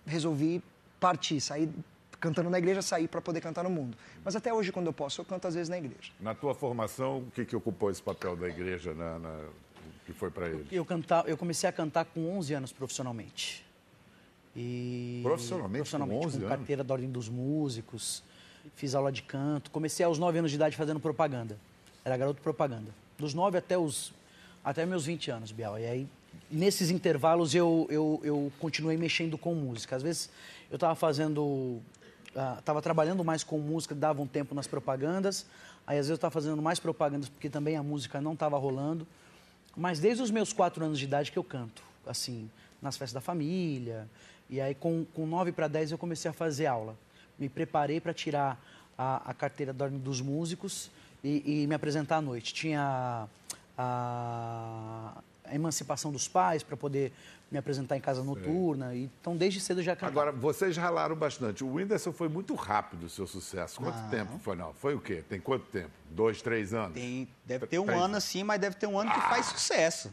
resolvi 0.06 0.62
partir, 1.00 1.40
sair 1.40 1.68
cantando 2.22 2.48
na 2.48 2.56
igreja, 2.58 2.80
sair 2.80 3.08
para 3.08 3.20
poder 3.20 3.40
cantar 3.40 3.64
no 3.64 3.68
mundo. 3.70 3.96
Mas 4.24 4.36
até 4.36 4.54
hoje, 4.54 4.70
quando 4.70 4.86
eu 4.86 4.92
posso, 4.92 5.20
eu 5.20 5.24
canto 5.24 5.48
às 5.48 5.54
vezes 5.54 5.68
na 5.68 5.76
igreja. 5.76 6.12
Na 6.20 6.34
tua 6.34 6.54
formação, 6.54 7.18
o 7.18 7.30
que, 7.32 7.44
que 7.44 7.56
ocupou 7.56 7.90
esse 7.90 8.00
papel 8.00 8.36
da 8.36 8.48
igreja 8.48 8.94
na, 8.94 9.18
na- 9.18 9.44
que 10.06 10.12
foi 10.12 10.30
para 10.30 10.48
ele? 10.48 10.64
Eu, 10.70 10.84
canta, 10.84 11.24
eu 11.26 11.36
comecei 11.36 11.68
a 11.68 11.72
cantar 11.72 12.04
com 12.04 12.38
11 12.38 12.54
anos 12.54 12.72
profissionalmente. 12.72 13.64
E 14.54 15.20
Profissionalmente, 15.24 15.90
com 15.90 15.96
11 15.98 16.08
com 16.10 16.24
anos? 16.44 16.48
carteira 16.48 16.84
da 16.84 16.94
Ordem 16.94 17.10
dos 17.10 17.28
Músicos. 17.28 18.22
Fiz 18.76 18.94
aula 18.94 19.10
de 19.10 19.22
canto. 19.22 19.70
Comecei 19.72 20.06
aos 20.06 20.18
9 20.18 20.38
anos 20.38 20.50
de 20.50 20.56
idade 20.56 20.76
fazendo 20.76 21.00
propaganda. 21.00 21.58
Era 22.04 22.16
garoto 22.16 22.40
propaganda. 22.40 22.90
Dos 23.18 23.34
9 23.34 23.58
até 23.58 23.76
os 23.76 24.12
até 24.64 24.86
meus 24.86 25.04
20 25.06 25.28
anos, 25.32 25.50
Biel. 25.50 25.76
E 25.78 25.86
aí, 25.86 26.08
nesses 26.48 26.88
intervalos, 26.90 27.52
eu, 27.52 27.86
eu, 27.90 28.20
eu 28.22 28.52
continuei 28.60 28.96
mexendo 28.96 29.36
com 29.36 29.54
música. 29.56 29.96
Às 29.96 30.02
vezes, 30.04 30.30
eu 30.70 30.76
estava 30.76 30.94
fazendo... 30.94 31.80
Estava 32.58 32.80
trabalhando 32.80 33.22
mais 33.22 33.44
com 33.44 33.58
música, 33.58 33.94
dava 33.94 34.22
um 34.22 34.26
tempo 34.26 34.54
nas 34.54 34.66
propagandas. 34.66 35.46
Aí, 35.86 35.98
às 35.98 36.06
vezes, 36.06 36.10
eu 36.10 36.14
estava 36.14 36.32
fazendo 36.32 36.60
mais 36.62 36.80
propagandas 36.80 37.28
porque 37.28 37.50
também 37.50 37.76
a 37.76 37.82
música 37.82 38.20
não 38.20 38.32
estava 38.32 38.56
rolando. 38.56 39.06
Mas 39.76 40.00
desde 40.00 40.22
os 40.22 40.30
meus 40.30 40.52
quatro 40.52 40.84
anos 40.84 40.98
de 40.98 41.04
idade 41.04 41.30
que 41.30 41.38
eu 41.38 41.44
canto, 41.44 41.82
assim, 42.06 42.50
nas 42.80 42.96
festas 42.96 43.14
da 43.14 43.20
família. 43.20 44.08
E 44.48 44.60
aí, 44.60 44.74
com, 44.74 45.04
com 45.14 45.26
9 45.26 45.52
para 45.52 45.68
10, 45.68 45.92
eu 45.92 45.98
comecei 45.98 46.30
a 46.30 46.34
fazer 46.34 46.66
aula. 46.66 46.96
Me 47.38 47.48
preparei 47.48 48.00
para 48.00 48.12
tirar 48.12 48.62
a, 48.96 49.30
a 49.30 49.34
carteira 49.34 49.72
dos 49.72 50.20
Músicos 50.20 50.90
e, 51.24 51.62
e 51.62 51.66
me 51.66 51.74
apresentar 51.74 52.16
à 52.16 52.20
noite. 52.20 52.52
Tinha 52.52 53.26
a, 53.76 55.22
a 55.44 55.54
emancipação 55.54 56.10
dos 56.12 56.28
pais 56.28 56.62
para 56.62 56.76
poder 56.76 57.12
me 57.50 57.58
apresentar 57.58 57.96
em 57.96 58.00
casa 58.00 58.22
noturna. 58.22 58.94
E, 58.94 59.04
então, 59.20 59.36
desde 59.36 59.60
cedo 59.60 59.82
já 59.82 59.94
cantava. 59.94 60.10
Agora, 60.20 60.32
vocês 60.32 60.76
ralaram 60.76 61.14
bastante. 61.14 61.62
O 61.62 61.74
Whindersson 61.74 62.12
foi 62.12 62.28
muito 62.28 62.54
rápido 62.54 63.04
o 63.04 63.08
seu 63.10 63.26
sucesso. 63.26 63.80
Quanto 63.80 64.08
tempo 64.10 64.38
foi? 64.38 64.56
Não, 64.56 64.72
foi 64.74 64.94
o 64.94 65.00
quê? 65.00 65.22
Tem 65.28 65.38
quanto 65.40 65.66
tempo? 65.66 65.90
Dois, 66.10 66.40
três 66.40 66.72
anos? 66.72 66.94
Tem, 66.94 67.28
deve 67.44 67.66
ter 67.66 67.78
um 67.78 67.86
Três. 67.86 68.00
ano 68.00 68.16
assim, 68.16 68.42
mas 68.42 68.60
deve 68.60 68.76
ter 68.76 68.86
um 68.86 68.98
ano 68.98 69.10
que 69.12 69.20
faz 69.20 69.46
sucesso. 69.46 70.12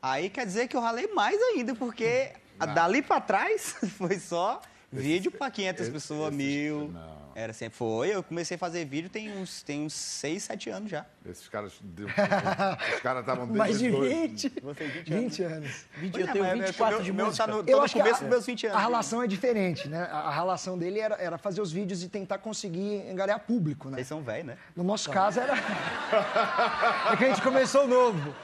Aí 0.00 0.30
quer 0.30 0.46
dizer 0.46 0.68
que 0.68 0.76
eu 0.76 0.80
ralei 0.80 1.08
mais 1.12 1.40
ainda, 1.40 1.74
porque 1.74 2.32
a- 2.58 2.66
dali 2.66 3.02
pra 3.02 3.20
trás 3.20 3.74
foi 3.98 4.18
só 4.18 4.62
Vídeo 4.92 5.30
pra 5.30 5.50
500 5.50 5.82
esse- 5.82 5.90
pessoas, 5.90 6.32
esses- 6.34 6.36
mil. 6.46 6.88
não. 6.92 7.26
Era 7.36 7.52
sempre. 7.52 7.76
Foi. 7.76 8.08
Eu 8.14 8.22
comecei 8.22 8.54
a 8.54 8.58
fazer 8.58 8.86
vídeo 8.86 9.10
tem 9.10 9.30
uns, 9.36 9.62
tem 9.62 9.82
uns 9.84 9.92
6, 9.92 10.44
7 10.44 10.70
anos 10.70 10.90
já. 10.90 11.04
Esses 11.28 11.46
caras. 11.50 11.70
Os 11.74 13.00
caras 13.02 13.20
estavam 13.20 13.44
desde 13.44 13.58
Mais 13.58 13.78
de 13.78 13.90
dois- 13.90 14.10
20. 14.10 14.52
Você 14.62 14.84
20 14.86 15.12
20 15.12 15.42
anos. 15.42 15.70
Vídeo, 15.98 16.12
Pois 16.12 16.24
eu 16.24 16.30
é, 16.30 16.32
tenho 16.32 16.44
mas 16.46 16.58
24 16.60 16.94
meu- 16.96 17.04
de 17.04 17.12
meu 17.12 17.26
música. 17.26 17.44
Tá 17.46 17.52
no, 17.52 17.58
Eu 17.68 17.76
no 17.76 17.82
acho 17.84 17.92
que 17.92 18.00
começo 18.00 18.16
a, 18.16 18.20
dos 18.20 18.28
meus 18.30 18.46
20 18.46 18.66
anos. 18.68 18.78
a 18.78 18.80
relação 18.80 19.22
é 19.22 19.26
diferente, 19.26 19.86
né? 19.86 20.08
A, 20.10 20.16
a 20.20 20.34
relação 20.34 20.78
dele 20.78 20.98
era, 20.98 21.16
era 21.16 21.36
fazer 21.36 21.60
os 21.60 21.70
vídeos 21.70 22.02
e 22.02 22.08
tentar 22.08 22.38
conseguir 22.38 23.06
angariar 23.10 23.40
público, 23.40 23.90
né? 23.90 23.96
Vocês 23.96 24.06
são 24.06 24.22
velhos, 24.22 24.46
né? 24.46 24.56
No 24.74 24.82
nosso 24.82 25.10
caso 25.10 25.38
era. 25.38 25.52
é 27.12 27.16
que 27.18 27.24
a 27.24 27.28
gente 27.28 27.42
começou 27.42 27.86
novo. 27.86 28.34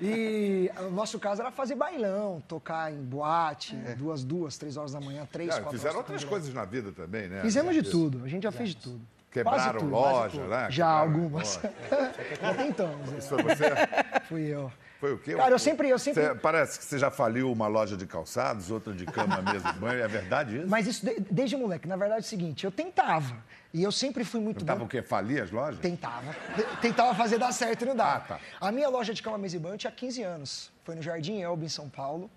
E 0.00 0.70
o 0.80 0.90
nosso 0.90 1.18
caso 1.18 1.42
era 1.42 1.50
fazer 1.50 1.74
bailão, 1.74 2.42
tocar 2.48 2.90
em 2.92 3.02
boate, 3.02 3.76
duas, 3.98 4.24
duas, 4.24 4.56
três 4.56 4.76
horas 4.76 4.92
da 4.92 5.00
manhã, 5.00 5.28
três, 5.30 5.50
Ah, 5.50 5.54
quatro 5.60 5.70
fizeram 5.72 5.96
horas. 5.96 6.08
outras 6.08 6.22
tocando 6.22 6.30
coisas 6.30 6.54
na 6.54 6.64
vida 6.64 6.90
também, 6.92 7.28
né? 7.28 7.42
Fizemos 7.42 7.74
de 7.74 7.82
tudo, 7.82 8.24
a 8.24 8.28
gente 8.28 8.44
já 8.44 8.52
fez 8.52 8.70
de 8.70 8.76
tudo. 8.76 9.00
Quebraram 9.30 9.78
tudo, 9.78 9.90
loja, 9.92 10.44
né? 10.48 10.66
Já 10.70 10.88
algumas. 10.88 11.60
já 12.40 12.54
tentamos. 12.54 13.12
Isso 13.12 13.28
foi 13.28 13.42
você? 13.44 13.64
é. 13.66 14.20
Fui 14.28 14.42
eu. 14.42 14.72
Foi 15.00 15.14
o 15.14 15.18
quê? 15.18 15.34
Cara, 15.34 15.50
eu 15.50 15.58
sempre- 15.58 15.88
eu 15.88 15.98
sempre- 15.98 16.22
Você- 16.22 16.34
parece 16.34 16.78
que 16.78 16.84
você 16.84 16.98
já 16.98 17.10
faliu 17.10 17.50
uma 17.50 17.66
loja 17.66 17.96
de 17.96 18.06
calçados, 18.06 18.70
outra 18.70 18.92
de 18.92 19.06
cama, 19.06 19.40
mesa 19.40 19.70
e 19.74 19.80
banho. 19.80 20.02
É 20.04 20.06
verdade 20.06 20.58
isso? 20.58 20.68
Mas 20.68 20.86
isso 20.86 21.06
de- 21.06 21.18
desde 21.30 21.56
moleque. 21.56 21.88
Na 21.88 21.96
verdade 21.96 22.20
é 22.20 22.26
o 22.26 22.28
seguinte, 22.28 22.64
eu 22.64 22.70
tentava. 22.70 23.34
E 23.72 23.82
eu 23.82 23.90
sempre 23.90 24.24
fui 24.24 24.40
muito 24.40 24.62
Tava 24.64 24.80
bom. 24.80 24.84
o 24.84 24.88
quê? 24.88 25.00
Falir 25.00 25.42
as 25.42 25.50
lojas? 25.50 25.80
Tentava. 25.80 26.36
Tentava 26.82 27.14
fazer 27.14 27.38
dar 27.38 27.50
certo 27.52 27.82
e 27.82 27.86
não 27.86 27.96
dá. 27.96 28.16
Ah, 28.16 28.20
tá. 28.20 28.40
A 28.60 28.70
minha 28.70 28.88
loja 28.90 29.14
de 29.14 29.22
cama, 29.22 29.38
mesa 29.38 29.56
e 29.56 29.58
banho 29.58 29.74
eu 29.74 29.78
tinha 29.78 29.90
15 29.92 30.22
anos. 30.22 30.70
Foi 30.84 30.94
no 30.94 31.00
Jardim 31.00 31.40
Elba, 31.40 31.64
em 31.64 31.68
São 31.68 31.88
Paulo. 31.88 32.30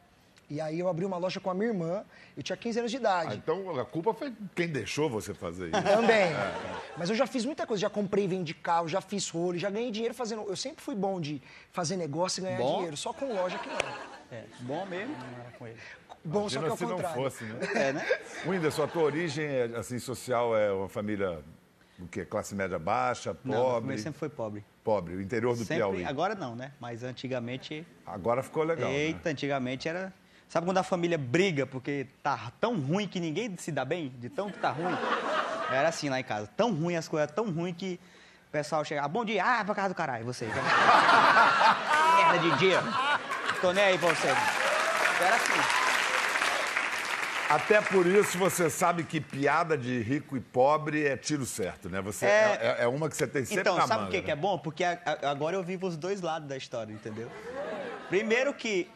E 0.54 0.62
aí 0.62 0.80
eu 0.80 0.88
abri 0.88 1.04
uma 1.04 1.18
loja 1.18 1.40
com 1.40 1.50
a 1.50 1.54
minha 1.56 1.70
irmã. 1.70 2.06
Eu 2.38 2.44
tinha 2.44 2.56
15 2.56 2.78
anos 2.78 2.92
de 2.92 2.98
idade. 2.98 3.30
Ah, 3.32 3.36
então 3.36 3.80
a 3.80 3.84
culpa 3.84 4.14
foi 4.14 4.32
quem 4.56 4.68
deixou 4.68 5.10
você 5.10 5.34
fazer 5.34 5.70
isso. 5.70 5.82
Também. 5.82 6.28
Mas 6.96 7.10
eu 7.10 7.16
já 7.16 7.26
fiz 7.26 7.44
muita 7.44 7.66
coisa. 7.66 7.82
Já 7.82 7.90
comprei 7.90 8.26
e 8.26 8.28
vendi 8.28 8.54
carro, 8.54 8.88
já 8.88 9.02
fiz 9.02 9.28
rolo, 9.32 9.58
já 9.58 9.72
ganhei 9.72 9.90
dinheiro 9.90 10.14
fazendo. 10.14 10.44
Eu 10.48 10.56
sempre 10.56 10.84
fui 10.84 10.94
bom 10.94 11.20
de 11.20 11.42
fazer 11.72 11.98
negócio 11.98 12.40
e 12.42 12.44
ganhar 12.44 12.60
Bom? 12.60 12.76
dinheiro. 12.76 12.96
Só 12.96 13.12
com 13.12 13.34
loja 13.34 13.58
que 13.58 13.68
não. 13.68 13.78
É, 14.32 14.44
bom 14.60 14.86
mesmo. 14.86 15.16
com 15.58 15.66
ele. 15.66 15.78
Bom, 16.24 16.48
só 16.48 16.60
que 16.60 16.66
Imagina 16.68 16.68
ao 16.70 16.78
se 16.78 16.84
não 16.84 16.92
contrário. 16.92 17.24
fosse, 17.24 17.44
né? 17.46 17.60
É, 17.74 17.94
né? 17.94 18.06
Whindersson, 18.46 18.84
a 18.84 18.88
tua 18.88 19.02
origem 19.02 19.46
é, 19.46 19.64
assim, 19.76 19.98
social 19.98 20.56
é 20.56 20.72
uma 20.72 20.88
família 20.88 21.44
o 22.00 22.08
quê? 22.08 22.26
Classe 22.26 22.54
média 22.54 22.78
baixa, 22.78 23.36
Não, 23.44 23.54
meu 23.54 23.64
pobre? 23.64 23.78
primeiro 23.80 24.02
sempre 24.04 24.20
foi 24.20 24.30
pobre. 24.30 24.64
Pobre, 24.84 25.16
o 25.16 25.22
interior 25.22 25.54
do 25.56 25.64
Sempre, 25.64 25.78
Piauí. 25.78 26.06
agora 26.06 26.36
não, 26.36 26.56
né? 26.56 26.74
Mas 26.80 27.04
antigamente. 27.04 27.86
Agora 28.06 28.44
ficou 28.44 28.64
legal. 28.64 28.90
né? 28.90 28.96
Eita, 28.96 29.30
antigamente 29.30 29.88
era. 29.88 30.14
Sabe 30.50 30.66
quando 30.68 30.78
a 30.78 30.84
família 30.84 31.18
briga 31.18 31.66
porque 31.66 32.08
tá 32.22 32.52
tão 32.60 32.80
ruim 32.80 33.08
que 33.08 33.20
ninguém 33.20 33.56
se 33.58 33.72
dá 33.72 33.84
bem? 33.84 34.10
De 34.20 34.30
tão 34.30 34.52
que 34.52 34.60
tá 34.60 34.70
ruim? 34.70 34.96
Era 35.72 35.90
assim 35.90 36.10
lá 36.10 36.20
em 36.20 36.24
casa. 36.24 36.48
Tão 36.56 36.72
ruim 36.74 36.96
as 36.96 37.08
coisas, 37.08 37.32
tão 37.32 37.50
ruim 37.52 37.74
que 37.74 38.00
o 38.50 38.52
pessoal 38.52 38.86
chegava. 38.86 39.08
Bom 39.08 39.26
dia, 39.26 39.44
ah, 39.44 39.66
pra 39.66 39.74
casa 39.74 39.90
do 39.90 39.96
caralho, 39.96 40.26
você. 40.26 40.46
Merda 42.18 42.40
de 42.40 42.58
dia. 42.60 42.80
Tô 43.62 43.72
nem 43.72 43.84
aí 43.84 43.98
pra 43.98 44.10
você. 44.10 44.28
Era 44.28 45.36
assim. 45.36 45.54
Até 47.50 47.82
por 47.82 48.06
isso 48.08 48.38
você 48.38 48.70
sabe 48.70 49.04
que 49.04 49.20
piada 49.22 49.78
de 49.78 50.02
rico 50.02 50.36
e 50.36 50.40
pobre 50.40 51.06
é 51.06 51.16
tiro 51.18 51.46
certo, 51.46 51.90
né? 51.90 52.02
Você, 52.02 52.26
é, 52.26 52.76
É. 52.80 52.84
é 52.84 52.88
uma 52.88 53.10
que 53.10 53.16
você 53.18 53.28
tem 53.28 53.44
sempre 53.46 53.62
Então, 53.62 53.76
na 53.78 53.86
sabe 53.88 54.02
manga, 54.04 54.10
o 54.10 54.12
que, 54.12 54.22
que 54.24 54.32
é 54.32 54.36
né? 54.36 54.42
bom? 54.42 54.58
Porque 54.58 54.84
a- 54.84 54.98
a- 55.06 55.30
agora 55.30 55.56
eu 55.56 55.64
vivo 55.64 55.86
os 55.88 55.96
dois 55.98 56.22
lados 56.22 56.48
da 56.48 56.58
história, 56.58 56.92
entendeu? 56.92 57.30
Primeiro 58.10 58.54
que 58.54 58.90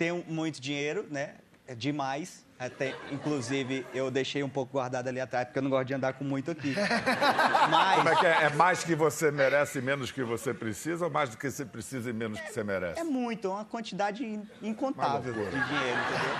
tenho 0.00 0.24
muito 0.26 0.58
dinheiro, 0.62 1.06
né? 1.10 1.34
É 1.68 1.74
demais. 1.74 2.46
Até, 2.58 2.94
inclusive, 3.12 3.86
eu 3.92 4.10
deixei 4.10 4.42
um 4.42 4.48
pouco 4.48 4.72
guardado 4.72 5.08
ali 5.08 5.20
atrás, 5.20 5.44
porque 5.46 5.58
eu 5.58 5.62
não 5.62 5.68
gosto 5.70 5.86
de 5.88 5.94
andar 5.94 6.14
com 6.14 6.24
muito 6.24 6.50
aqui. 6.50 6.74
Mas. 7.70 7.96
Como 7.96 8.08
é 8.08 8.16
que 8.16 8.26
é? 8.26 8.42
É 8.44 8.50
mais 8.50 8.82
que 8.82 8.94
você 8.94 9.30
merece 9.30 9.78
e 9.78 9.82
menos 9.82 10.10
que 10.10 10.22
você 10.22 10.54
precisa 10.54 11.04
ou 11.04 11.10
mais 11.10 11.28
do 11.28 11.36
que 11.36 11.50
você 11.50 11.66
precisa 11.66 12.08
e 12.08 12.12
menos 12.14 12.40
que 12.40 12.50
você 12.50 12.64
merece? 12.64 12.98
É 12.98 13.04
muito, 13.04 13.46
é 13.46 13.50
uma 13.50 13.64
quantidade 13.66 14.24
in- 14.24 14.48
incontável 14.62 15.34
Uma 15.34 15.44
de 15.44 15.50
dinheiro, 15.50 15.98
entendeu? 16.00 16.36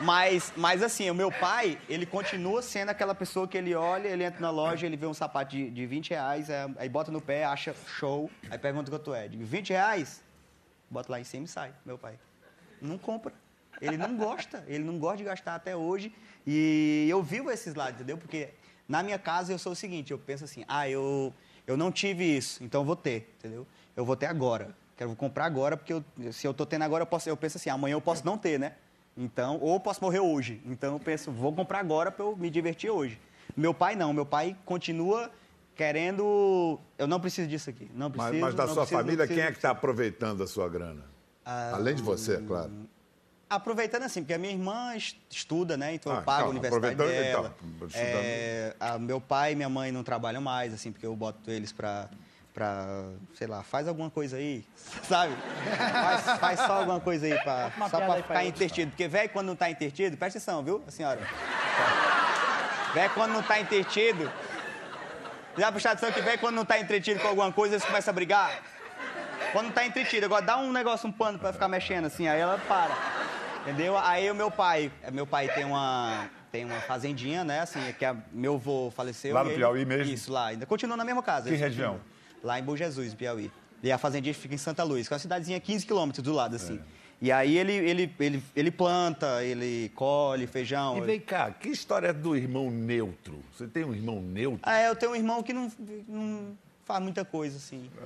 Mas, 0.00 0.52
mas 0.56 0.80
assim, 0.82 1.10
o 1.10 1.14
meu 1.14 1.30
pai, 1.32 1.78
ele 1.88 2.06
continua 2.06 2.62
sendo 2.62 2.90
aquela 2.90 3.14
pessoa 3.16 3.46
que 3.48 3.58
ele 3.58 3.74
olha, 3.74 4.06
ele 4.08 4.22
entra 4.24 4.40
na 4.40 4.50
loja, 4.50 4.86
ele 4.86 4.96
vê 4.96 5.06
um 5.06 5.14
sapato 5.14 5.50
de, 5.56 5.70
de 5.70 5.86
20 5.86 6.10
reais, 6.10 6.48
aí, 6.50 6.72
aí 6.78 6.88
bota 6.88 7.10
no 7.12 7.20
pé, 7.20 7.44
acha 7.44 7.74
show, 7.86 8.30
aí 8.48 8.58
pergunta 8.58 8.90
quanto 8.90 9.12
é. 9.12 9.26
Digo, 9.28 9.44
20 9.44 9.70
reais? 9.70 10.22
Bota 10.90 11.10
lá 11.12 11.20
em 11.20 11.24
cima 11.24 11.44
e 11.46 11.48
sai, 11.48 11.72
meu 11.84 11.98
pai. 11.98 12.14
Não 12.82 12.98
compra. 12.98 13.32
Ele 13.80 13.96
não 13.96 14.16
gosta, 14.16 14.62
ele 14.68 14.84
não 14.84 14.98
gosta 14.98 15.16
de 15.18 15.24
gastar 15.24 15.54
até 15.54 15.74
hoje. 15.76 16.12
E 16.46 17.06
eu 17.08 17.22
vivo 17.22 17.50
esses 17.50 17.74
lados, 17.74 17.94
entendeu? 17.94 18.18
Porque 18.18 18.50
na 18.88 19.02
minha 19.02 19.18
casa 19.18 19.52
eu 19.52 19.58
sou 19.58 19.72
o 19.72 19.76
seguinte, 19.76 20.10
eu 20.10 20.18
penso 20.18 20.44
assim, 20.44 20.64
ah, 20.68 20.88
eu, 20.88 21.32
eu 21.66 21.76
não 21.76 21.90
tive 21.90 22.24
isso, 22.36 22.62
então 22.62 22.82
eu 22.82 22.84
vou 22.84 22.96
ter, 22.96 23.32
entendeu? 23.38 23.66
Eu 23.96 24.04
vou 24.04 24.16
ter 24.16 24.26
agora. 24.26 24.74
Quero 24.96 25.08
vou 25.10 25.16
comprar 25.16 25.46
agora, 25.46 25.76
porque 25.76 25.92
eu- 25.92 26.04
se 26.32 26.46
eu 26.46 26.52
tô 26.52 26.66
tendo 26.66 26.82
agora, 26.82 27.02
eu, 27.02 27.06
posso, 27.06 27.28
eu 27.28 27.36
penso 27.36 27.56
assim, 27.56 27.70
amanhã 27.70 27.94
eu 27.94 28.00
posso 28.00 28.24
não 28.26 28.36
ter, 28.36 28.58
né? 28.58 28.74
Então, 29.16 29.58
ou 29.60 29.74
eu 29.74 29.80
posso 29.80 30.02
morrer 30.02 30.20
hoje. 30.20 30.60
Então 30.66 30.94
eu 30.94 31.00
penso, 31.00 31.30
vou 31.30 31.52
comprar 31.52 31.78
agora 31.80 32.10
para 32.10 32.24
eu 32.24 32.36
me 32.36 32.50
divertir 32.50 32.90
hoje. 32.90 33.18
Meu 33.56 33.72
pai 33.74 33.94
não, 33.96 34.12
meu 34.12 34.24
pai 34.26 34.56
continua 34.64 35.30
querendo. 35.74 36.78
Eu 36.96 37.06
não 37.06 37.20
preciso 37.20 37.48
disso 37.48 37.70
aqui. 37.70 37.90
Não 37.94 38.08
Mas, 38.08 38.16
preciso. 38.16 38.40
mas 38.40 38.54
da 38.54 38.66
não 38.66 38.74
sua 38.74 38.82
preciso, 38.86 39.00
família, 39.02 39.26
quem 39.26 39.40
é 39.40 39.50
que 39.50 39.58
está 39.58 39.70
aproveitando 39.70 40.42
a 40.42 40.46
sua 40.46 40.68
grana? 40.68 41.04
Além 41.44 41.94
de 41.94 42.02
você, 42.02 42.34
é 42.36 42.40
claro. 42.40 42.70
Aproveitando 43.50 44.04
assim, 44.04 44.22
porque 44.22 44.32
a 44.32 44.38
minha 44.38 44.52
irmã 44.52 44.94
es- 44.96 45.14
estuda, 45.28 45.76
né? 45.76 45.94
Então 45.94 46.10
Ah, 46.10 46.16
eu 46.16 46.22
pago 46.22 46.38
então, 46.40 46.46
a 46.46 46.50
universidade 46.50 46.94
aproveitando, 46.94 47.22
dela. 47.22 47.54
então, 47.76 47.86
estudando. 47.88 48.24
É, 48.24 48.74
a- 48.80 48.98
meu 48.98 49.20
pai 49.20 49.52
e 49.52 49.54
minha 49.56 49.68
mãe 49.68 49.92
não 49.92 50.02
trabalham 50.02 50.40
mais, 50.40 50.72
assim, 50.72 50.90
porque 50.90 51.04
eu 51.04 51.14
boto 51.14 51.50
eles 51.50 51.70
pra, 51.70 52.08
pra 52.54 53.04
sei 53.36 53.46
lá, 53.46 53.62
faz 53.62 53.86
alguma 53.86 54.08
coisa 54.08 54.36
aí, 54.38 54.64
sabe? 55.06 55.34
Faz, 55.76 56.38
faz 56.38 56.60
só 56.60 56.72
alguma 56.80 56.98
coisa 57.00 57.26
aí, 57.26 57.38
pra, 57.42 57.70
Uma 57.76 57.90
só 57.90 57.98
pra 58.00 58.16
ficar 58.16 58.42
eles. 58.42 58.54
intertido. 58.56 58.90
Porque 58.92 59.06
velho, 59.06 59.28
quando 59.28 59.48
não 59.48 59.56
tá 59.56 59.68
intertido, 59.68 60.16
presta 60.16 60.38
atenção, 60.38 60.62
viu, 60.64 60.82
senhora? 60.88 61.20
Velho, 62.94 63.10
quando 63.14 63.32
não 63.32 63.42
tá 63.42 63.60
intertido... 63.60 64.30
Já 65.58 65.70
prestar 65.70 65.90
atenção 65.90 66.10
que 66.12 66.22
velho, 66.22 66.38
quando 66.38 66.54
não 66.54 66.64
tá 66.64 66.78
entretido 66.78 67.20
com 67.20 67.28
alguma 67.28 67.52
coisa, 67.52 67.74
eles 67.74 67.84
começam 67.84 68.10
a 68.10 68.14
brigar? 68.14 68.62
Quando 69.52 69.72
tá 69.72 69.84
entretido, 69.84 70.26
agora 70.26 70.44
dá 70.44 70.56
um 70.58 70.72
negócio, 70.72 71.08
um 71.08 71.12
pano 71.12 71.38
pra 71.38 71.52
ficar 71.52 71.68
mexendo 71.68 72.06
assim, 72.06 72.26
aí 72.26 72.40
ela 72.40 72.58
para. 72.66 72.96
Entendeu? 73.62 73.96
Aí 73.96 74.30
o 74.30 74.34
meu 74.34 74.50
pai, 74.50 74.90
meu 75.12 75.26
pai 75.26 75.48
tem 75.48 75.64
uma 75.64 76.28
tem 76.50 76.66
uma 76.66 76.80
fazendinha, 76.80 77.44
né, 77.44 77.60
assim, 77.60 77.80
que 77.98 78.04
a, 78.04 78.14
meu 78.30 78.54
avô 78.56 78.90
faleceu. 78.90 79.32
Lá 79.32 79.42
no 79.42 79.48
ele- 79.50 79.56
Piauí 79.56 79.86
mesmo? 79.86 80.12
Isso, 80.12 80.30
lá. 80.30 80.48
Ainda 80.48 80.66
continua 80.66 80.98
na 80.98 81.04
mesma 81.04 81.22
casa. 81.22 81.48
Que 81.48 81.56
região? 81.56 81.98
Lá 82.44 82.58
em 82.58 82.62
Bom 82.62 82.76
Jesus, 82.76 83.14
Piauí. 83.14 83.50
E 83.82 83.90
a 83.90 83.96
fazendinha 83.96 84.34
fica 84.34 84.54
em 84.54 84.58
Santa 84.58 84.82
Luz, 84.84 85.08
que 85.08 85.14
é 85.14 85.16
uma 85.16 85.18
cidadezinha 85.18 85.58
15 85.58 85.86
quilômetros 85.86 86.22
do 86.22 86.32
lado, 86.32 86.54
assim. 86.56 86.76
É. 86.76 87.02
E 87.22 87.32
aí 87.32 87.56
ele, 87.56 87.72
ele, 87.72 88.14
ele, 88.18 88.42
ele 88.54 88.70
planta, 88.70 89.42
ele 89.44 89.90
colhe 89.94 90.46
feijão. 90.46 90.98
E 90.98 91.00
vem 91.00 91.20
cá, 91.20 91.50
que 91.52 91.68
história 91.68 92.08
é 92.08 92.12
do 92.12 92.36
irmão 92.36 92.70
neutro? 92.70 93.42
Você 93.52 93.66
tem 93.66 93.84
um 93.84 93.94
irmão 93.94 94.20
neutro? 94.20 94.60
Ah, 94.62 94.76
é, 94.78 94.88
eu 94.88 94.96
tenho 94.96 95.12
um 95.12 95.16
irmão 95.16 95.42
que 95.42 95.52
não, 95.52 95.70
não 96.06 96.58
faz 96.84 97.02
muita 97.02 97.24
coisa, 97.24 97.56
assim. 97.56 97.90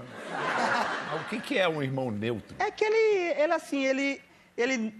Ah, 1.09 1.21
O 1.25 1.28
que, 1.28 1.40
que 1.40 1.56
é 1.56 1.68
um 1.68 1.80
irmão 1.83 2.11
neutro? 2.11 2.56
É 2.59 2.68
que 2.71 2.85
ele, 2.85 3.40
ele 3.40 3.52
assim, 3.52 3.85
ele, 3.85 4.21
ele, 4.56 4.92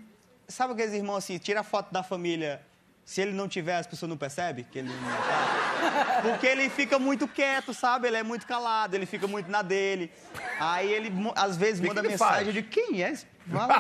sabe 0.47 0.73
aqueles 0.73 0.95
irmãos 0.95 1.17
assim, 1.17 1.37
tira 1.37 1.61
a 1.61 1.65
foto 1.65 1.93
da 1.93 2.01
família, 2.03 2.63
se 3.05 3.21
ele 3.21 3.33
não 3.33 3.49
tiver, 3.49 3.77
as 3.77 3.87
pessoas 3.87 4.09
não 4.09 4.17
percebem 4.17 4.65
que 4.71 4.79
ele 4.79 4.89
não 4.89 5.09
tá? 5.19 6.23
Porque 6.23 6.47
ele 6.47 6.69
fica 6.71 6.99
muito 6.99 7.27
quieto, 7.27 7.75
sabe? 7.75 8.07
Ele 8.09 8.17
é 8.17 8.23
muito 8.23 8.47
calado, 8.47 8.95
ele 8.95 9.07
fica 9.07 9.27
muito 9.27 9.51
na 9.51 9.63
dele. 9.63 10.13
Aí 10.61 10.93
ele, 10.93 11.13
às 11.35 11.57
vezes, 11.57 11.81
que 11.81 11.87
manda 11.89 12.01
ele 12.01 12.09
mensagem 12.09 12.53
de 12.53 12.63
quem 12.63 13.03
é 13.03 13.11
esse? 13.11 13.27
Fala, 13.51 13.75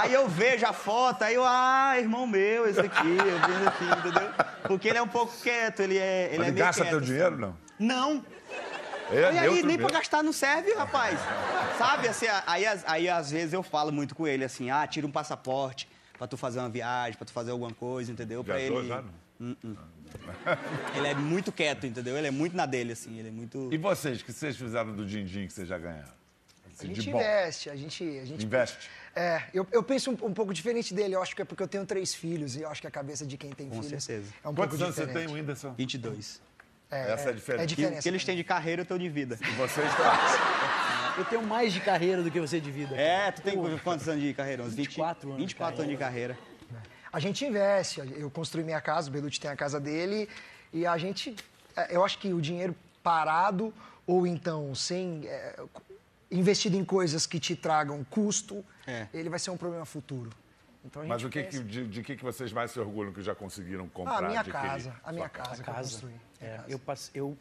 aí 0.00 0.12
eu 0.12 0.28
vejo 0.28 0.64
a 0.64 0.72
foto, 0.72 1.22
aí 1.22 1.34
eu, 1.34 1.44
ah, 1.44 1.94
irmão 1.98 2.24
meu, 2.24 2.68
esse 2.68 2.78
aqui, 2.78 3.08
eu 3.08 3.38
vejo 3.40 3.68
aqui, 3.68 3.84
entendeu? 3.98 4.30
Porque 4.68 4.88
ele 4.88 4.98
é 4.98 5.02
um 5.02 5.08
pouco 5.08 5.32
quieto, 5.42 5.80
ele 5.80 5.98
é, 5.98 6.28
ele 6.28 6.38
Mas 6.38 6.46
é 6.46 6.50
ele 6.50 6.52
meio 6.52 6.66
gasta 6.66 6.82
quieto, 6.82 6.90
teu 6.90 6.98
assim. 7.00 7.06
dinheiro, 7.08 7.36
não? 7.38 7.56
Não. 7.82 8.24
É 9.10 9.14
e 9.20 9.24
aí, 9.24 9.32
neutro 9.40 9.66
nem 9.66 9.76
pra 9.76 9.86
mesmo. 9.86 9.98
gastar 9.98 10.22
não 10.22 10.32
serve, 10.32 10.72
rapaz. 10.74 11.18
Sabe, 11.76 12.08
assim, 12.08 12.26
aí, 12.46 12.64
às- 12.66 12.84
aí 12.86 13.08
às 13.08 13.30
vezes 13.30 13.52
eu 13.52 13.62
falo 13.62 13.92
muito 13.92 14.14
com 14.14 14.26
ele, 14.26 14.44
assim, 14.44 14.70
ah, 14.70 14.86
tira 14.86 15.06
um 15.06 15.10
passaporte 15.10 15.88
pra 16.16 16.26
tu 16.26 16.36
fazer 16.36 16.60
uma 16.60 16.68
viagem, 16.70 17.16
pra 17.18 17.26
tu 17.26 17.32
fazer 17.32 17.50
alguma 17.50 17.72
coisa, 17.74 18.10
entendeu? 18.12 18.42
Pra 18.44 18.58
ele... 18.60 18.86
já, 18.88 19.02
não? 19.02 19.56
Ele 20.94 21.06
é 21.08 21.14
muito 21.14 21.50
quieto, 21.50 21.84
entendeu? 21.86 22.16
Ele 22.16 22.28
é 22.28 22.30
muito 22.30 22.56
na 22.56 22.64
dele, 22.64 22.92
assim, 22.92 23.18
ele 23.18 23.28
é 23.28 23.32
muito... 23.32 23.68
E 23.72 23.76
vocês, 23.78 24.22
que 24.22 24.32
vocês 24.32 24.56
fizeram 24.56 24.94
do 24.94 25.04
din-din 25.04 25.46
que 25.48 25.52
vocês 25.52 25.66
já 25.66 25.76
ganharam? 25.78 26.06
A 26.08 26.68
Assim, 26.74 26.86
gente 26.88 27.00
de 27.00 27.10
bom. 27.10 27.18
investe, 27.18 27.68
a 27.70 27.74
gente, 27.76 28.04
a 28.20 28.24
gente 28.24 28.44
Investe. 28.44 28.88
É, 29.16 29.42
eu, 29.52 29.66
eu 29.72 29.82
penso 29.82 30.10
um, 30.10 30.26
um 30.26 30.32
pouco 30.32 30.54
diferente 30.54 30.94
dele. 30.94 31.14
Eu 31.16 31.22
acho 31.22 31.34
que 31.36 31.42
é 31.42 31.44
porque 31.44 31.62
eu 31.62 31.68
tenho 31.68 31.84
três 31.84 32.14
filhos 32.14 32.56
e 32.56 32.62
eu 32.62 32.70
acho 32.70 32.80
que 32.80 32.86
a 32.86 32.90
cabeça 32.90 33.26
de 33.26 33.36
quem 33.36 33.50
tem 33.50 33.68
Com 33.68 33.82
filhos 33.82 34.02
certeza. 34.04 34.32
é 34.44 34.48
um 34.48 34.54
Quantos 34.54 34.70
pouco 34.78 34.84
anos 34.84 34.94
você 34.96 35.06
diferente. 35.06 35.26
tem, 35.26 35.34
Whindersson? 35.34 35.74
22. 35.74 36.40
Essa 36.96 37.28
é 37.28 37.32
a 37.32 37.34
diferença. 37.34 37.62
É 37.62 37.64
O 37.64 37.66
diferença. 37.66 38.02
que 38.02 38.08
eles 38.08 38.24
têm 38.24 38.36
de 38.36 38.44
carreira, 38.44 38.82
eu 38.82 38.86
tenho 38.86 39.00
de 39.00 39.08
vida. 39.08 39.38
E 39.40 39.50
vocês 39.52 39.86
estão... 39.90 40.04
Eu 41.18 41.24
tenho 41.26 41.42
mais 41.42 41.72
de 41.72 41.80
carreira 41.80 42.22
do 42.22 42.30
que 42.30 42.40
você 42.40 42.60
de 42.60 42.70
vida. 42.70 42.96
É, 42.96 43.30
tu 43.32 43.42
tem 43.42 43.54
quantos 43.78 44.08
anos 44.08 44.22
de 44.22 44.32
carreira? 44.32 44.62
Uns 44.62 44.74
20, 44.74 44.86
24 44.88 45.28
anos 45.28 45.36
de 45.38 45.42
24 45.44 45.80
anos 45.82 45.92
de 45.92 45.98
carreira. 45.98 46.38
A 47.12 47.20
gente 47.20 47.44
investe. 47.44 48.00
Eu 48.16 48.30
construí 48.30 48.64
minha 48.64 48.80
casa, 48.80 49.10
o 49.10 49.12
Belucci 49.12 49.38
tem 49.38 49.50
a 49.50 49.56
casa 49.56 49.78
dele. 49.78 50.26
E 50.72 50.86
a 50.86 50.96
gente. 50.96 51.36
é, 51.76 51.94
Eu 51.94 52.02
acho 52.02 52.18
que 52.18 52.32
o 52.32 52.40
dinheiro 52.40 52.74
parado 53.02 53.74
ou 54.06 54.26
então 54.26 54.74
sem. 54.74 55.26
é, 55.26 55.60
investido 56.30 56.74
em 56.78 56.84
coisas 56.84 57.26
que 57.26 57.38
te 57.38 57.54
tragam 57.54 58.02
custo, 58.08 58.64
É. 58.86 59.06
ele 59.12 59.28
vai 59.28 59.38
ser 59.38 59.50
um 59.50 59.56
problema 59.58 59.84
futuro. 59.84 60.30
Então 60.84 61.02
a 61.02 61.04
gente 61.04 61.12
Mas 61.14 61.22
o 61.24 61.28
que, 61.30 61.42
pensa- 61.42 61.58
que- 61.58 61.64
de, 61.64 61.86
de 61.88 62.02
que, 62.02 62.16
que 62.16 62.22
vocês 62.24 62.52
mais 62.52 62.70
se 62.70 62.80
orgulham 62.80 63.12
que 63.12 63.22
já 63.22 63.34
conseguiram 63.34 63.88
comprar? 63.88 64.14
Ah, 64.14 64.18
a 64.18 64.28
minha 64.28 64.40
adquirir? 64.40 64.60
casa. 64.68 64.96
A 65.04 65.12
minha 65.12 65.24
Sua 65.28 65.30
casa 65.30 65.62
que 65.62 65.70
eu 65.70 65.74
casa. 65.74 65.90
construí. 65.90 66.14
É, 66.40 66.60
eu, 66.68 66.78
passe- 66.78 67.10
eu, 67.14 67.36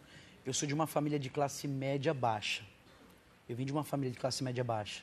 eu 0.45 0.53
sou 0.53 0.67
de 0.67 0.73
uma 0.73 0.85
família 0.87 1.17
de 1.19 1.29
classe 1.29 1.67
média 1.67 2.13
baixa. 2.13 2.63
Eu 3.49 3.55
vim 3.55 3.65
de 3.65 3.71
uma 3.71 3.83
família 3.83 4.11
de 4.13 4.19
classe 4.19 4.43
média 4.43 4.63
baixa, 4.63 5.01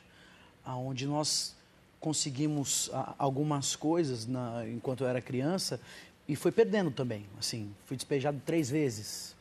onde 0.65 1.05
nós 1.05 1.55
conseguimos 1.99 2.89
ah, 2.93 3.13
algumas 3.17 3.75
coisas 3.75 4.25
na- 4.25 4.65
enquanto 4.67 5.03
eu 5.03 5.07
era 5.09 5.21
criança 5.21 5.79
e 6.27 6.35
foi 6.35 6.51
perdendo 6.51 6.89
também. 6.91 7.25
Assim, 7.37 7.75
fui 7.85 7.97
despejado 7.97 8.41
três 8.45 8.69
vezes. 8.69 9.35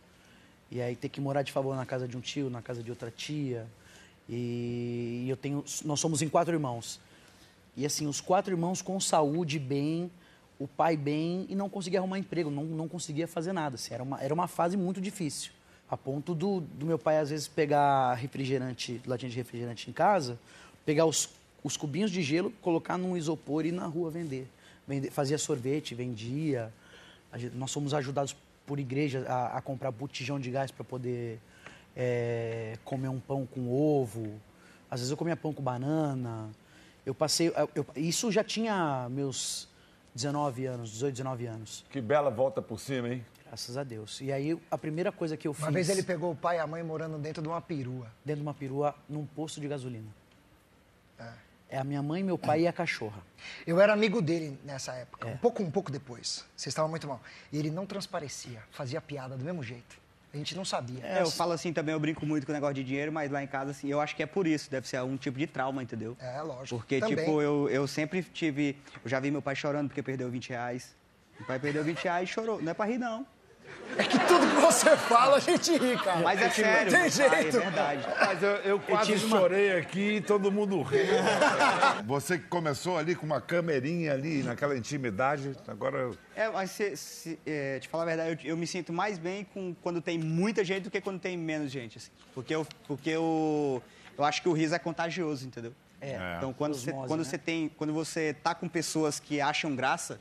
E 0.71 0.83
aí 0.83 0.97
ter 0.97 1.09
que 1.09 1.21
morar 1.21 1.43
de 1.43 1.53
favor 1.53 1.75
na 1.77 1.87
casa 1.87 2.07
de 2.09 2.17
um 2.17 2.21
tio, 2.21 2.51
na 2.51 2.61
casa 2.61 2.83
de 2.83 2.91
outra 2.91 3.11
tia. 3.11 3.65
E 4.29 5.25
eu 5.29 5.37
tenho, 5.37 5.65
nós 5.85 6.01
somos 6.01 6.21
em 6.21 6.29
quatro 6.29 6.53
irmãos. 6.53 7.01
E 7.79 7.87
assim, 7.87 8.09
os 8.09 8.21
quatro 8.21 8.53
irmãos 8.53 8.83
com 8.83 8.99
saúde, 8.99 9.57
bem, 9.57 10.11
o 10.59 10.67
pai 10.67 10.97
bem 10.97 11.47
e 11.49 11.55
não 11.55 11.69
conseguia 11.69 12.01
arrumar 12.01 12.19
emprego, 12.19 12.51
não, 12.51 12.65
não 12.65 12.89
conseguia 12.89 13.29
fazer 13.29 13.53
nada. 13.53 13.77
assim, 13.77 13.95
era, 13.95 14.03
uma, 14.03 14.21
era 14.21 14.35
uma 14.35 14.49
fase 14.49 14.77
muito 14.77 15.01
difícil. 15.01 15.53
A 15.89 15.97
ponto 15.97 16.35
do, 16.35 16.61
do 16.61 16.85
meu 16.85 16.99
pai, 16.99 17.19
às 17.19 17.31
vezes, 17.31 17.47
pegar 17.47 18.15
refrigerante, 18.15 19.01
latinha 19.07 19.31
de 19.31 19.37
refrigerante 19.37 19.89
em 19.89 19.93
casa, 19.93 20.37
pegar 20.85 21.07
os, 21.07 21.31
os 21.63 21.77
cubinhos 21.77 22.11
de 22.11 22.21
gelo, 22.21 22.51
colocar 22.61 22.99
num 22.99 23.17
isopor 23.17 23.65
e 23.65 23.69
ir 23.69 23.73
na 23.73 23.87
rua 23.87 24.11
vender. 24.11 24.49
Vender- 24.87 25.13
fazia 25.13 25.39
sorvete, 25.39 25.95
vendia. 25.95 26.75
Gente- 27.37 27.55
nós 27.55 27.71
somos 27.71 27.95
ajudados 27.95 28.35
por 28.67 28.81
igreja 28.81 29.25
a, 29.29 29.59
a 29.59 29.61
comprar 29.63 29.93
botijão 29.93 30.41
de 30.41 30.51
gás 30.51 30.73
para 30.73 30.83
poder 30.83 31.39
é, 31.97 32.77
comer 32.85 33.09
um 33.09 33.21
pão 33.21 33.47
com 33.47 33.71
ovo. 33.71 34.33
Às 34.91 34.99
vezes 34.99 35.13
eu 35.13 35.17
comia 35.17 35.37
pão 35.37 35.53
com 35.53 35.63
banana. 35.63 36.51
Eu 37.09 37.15
passei. 37.15 37.51
eu- 37.75 37.87
isso 37.97 38.31
já 38.31 38.45
tinha 38.45 39.09
meus 39.11 39.67
19 40.15 40.67
anos, 40.67 40.91
18, 40.91 41.15
19 41.15 41.47
anos. 41.47 41.83
Que 41.91 42.03
bela 42.03 42.29
volta 42.31 42.61
por 42.61 42.79
cima, 42.79 43.09
hein? 43.09 43.25
Graças 43.47 43.79
a 43.79 43.83
Deus. 43.83 44.21
E 44.21 44.31
aí 44.31 44.61
a 44.71 44.77
primeira 44.77 45.11
coisa 45.11 45.35
que 45.35 45.49
eu 45.49 45.55
fiz. 45.55 45.65
Uma 45.65 45.71
vez 45.73 45.89
ele 45.89 46.03
pegou 46.03 46.33
o 46.33 46.37
pai 46.37 46.57
e 46.57 46.61
a 46.61 46.67
mãe 46.67 46.83
morando 46.83 47.17
dentro 47.17 47.41
de 47.41 47.49
uma 47.49 47.63
perua. 47.63 48.09
Dentro 48.23 48.43
de 48.43 48.47
uma 48.47 48.53
perua, 48.53 48.95
num 49.09 49.25
posto 49.25 49.59
de 49.59 49.67
gasolina. 49.67 50.07
É 51.71 51.79
a 51.79 51.85
minha 51.85 52.03
mãe, 52.03 52.23
meu 52.23 52.37
pai 52.37 52.63
e 52.63 52.67
a 52.69 52.73
cachorra. 52.75 53.23
Eu 53.67 53.81
era 53.81 53.93
amigo 53.95 54.21
dele 54.23 54.59
nessa 54.65 54.93
época, 54.95 55.29
É. 55.29 55.33
um 55.33 55.37
pouco, 55.39 55.63
um 55.63 55.71
pouco 55.71 55.91
depois. 55.91 56.45
Vocês 56.57 56.73
estavam 56.73 56.91
muito 56.91 57.07
mal. 57.09 57.21
E 57.51 57.59
ele 57.59 57.71
não 57.71 57.87
transparecia, 57.87 58.63
fazia 58.71 59.01
piada 59.01 59.35
do 59.37 59.45
mesmo 59.45 59.63
jeito. 59.63 59.99
A 60.33 60.37
gente 60.37 60.55
não 60.55 60.65
sabia. 60.65 61.05
É, 61.05 61.23
eu 61.23 61.31
falo 61.31 61.53
assim 61.53 61.73
também, 61.73 61.95
eu 61.95 62.01
brinco 62.01 62.27
muito 62.27 62.45
com 62.45 62.53
o 62.53 62.55
negócio 62.55 62.75
de 62.75 62.85
dinheiro, 62.85 63.11
mas 63.11 63.31
lá 63.31 63.43
em 63.43 63.47
casa, 63.47 63.71
assim, 63.71 63.89
eu 63.89 64.01
acho 64.01 64.15
que 64.15 64.23
é 64.23 64.27
por 64.27 64.47
isso, 64.47 64.71
deve 64.71 64.87
ser 64.87 64.99
algum 64.99 65.17
tipo 65.17 65.39
de 65.39 65.47
trauma, 65.47 65.83
entendeu? 65.83 66.17
É, 66.21 66.41
lógico. 66.43 66.79
Porque, 66.79 67.01
Também. 67.01 67.17
tipo, 67.17 67.41
eu, 67.41 67.69
eu 67.71 67.87
sempre 67.87 68.23
tive. 68.23 68.77
Eu 69.03 69.09
já 69.09 69.19
vi 69.19 69.31
meu 69.31 69.41
pai 69.41 69.57
chorando 69.57 69.89
porque 69.89 70.03
perdeu 70.03 70.31
20 70.31 70.51
reais. 70.51 70.95
Meu 71.39 71.47
pai 71.47 71.59
perdeu 71.59 71.83
20 71.83 72.05
reais 72.05 72.29
e 72.29 72.33
chorou. 72.33 72.61
Não 72.61 72.71
é 72.71 72.75
pra 72.75 72.85
rir, 72.85 72.99
não. 72.99 73.27
É 73.97 74.05
que 74.05 74.19
tudo 74.27 74.47
que 74.47 74.61
você 74.61 74.97
fala 74.97 75.39
a 75.39 75.41
gente 75.41 75.77
ri, 75.77 75.97
cara. 75.99 76.21
Mas 76.21 76.41
é 76.41 76.51
sério. 76.51 76.93
Tem 76.93 77.11
jeito. 77.11 77.57
É 77.57 77.61
verdade. 77.61 78.07
Mas 78.21 78.43
eu, 78.43 78.51
eu 78.51 78.81
quase 78.81 79.13
tive 79.13 79.27
uma- 79.27 79.39
chorei 79.39 79.77
aqui 79.77 80.17
e 80.17 80.21
todo 80.21 80.53
mundo 80.53 80.81
riu. 80.83 81.01
Você 82.07 82.39
que 82.39 82.47
começou 82.47 82.97
ali 82.97 83.15
com 83.17 83.27
uma 83.27 83.41
camerinha 83.41 84.13
ali, 84.13 84.43
naquela 84.45 84.77
intimidade, 84.77 85.57
agora... 85.67 86.13
É, 86.37 86.49
mas 86.49 86.71
se, 86.71 86.97
se, 86.97 87.39
é, 87.45 87.81
te 87.81 87.89
falar 87.89 88.05
a 88.05 88.07
verdade, 88.07 88.47
eu, 88.47 88.51
eu 88.51 88.57
me 88.57 88.67
sinto 88.69 88.93
mais 88.93 89.19
bem 89.19 89.45
com, 89.53 89.75
quando 89.83 90.01
tem 90.01 90.17
muita 90.17 90.63
gente 90.63 90.85
do 90.85 90.91
que 90.91 91.01
quando 91.01 91.19
tem 91.19 91.37
menos 91.37 91.73
gente. 91.73 91.99
assim. 91.99 92.11
Porque, 92.35 92.55
eu, 92.55 92.65
porque 92.87 93.11
eu, 93.11 93.83
eu 94.17 94.25
acho 94.25 94.43
que 94.43 94.49
o 94.49 94.53
riso 94.53 94.75
é 94.77 94.79
contagioso, 94.79 95.45
entendeu? 95.45 95.73
É. 96.01 96.37
Então, 96.37 96.53
quando, 96.53 96.75
você, 96.75 96.91
Osmose, 96.91 97.09
quando, 97.09 97.21
né? 97.21 97.25
você 97.25 97.39
tem, 97.39 97.69
quando 97.77 97.93
você 97.93 98.33
tá 98.33 98.55
com 98.55 98.69
pessoas 98.69 99.19
que 99.19 99.41
acham 99.41 99.75
graça, 99.75 100.21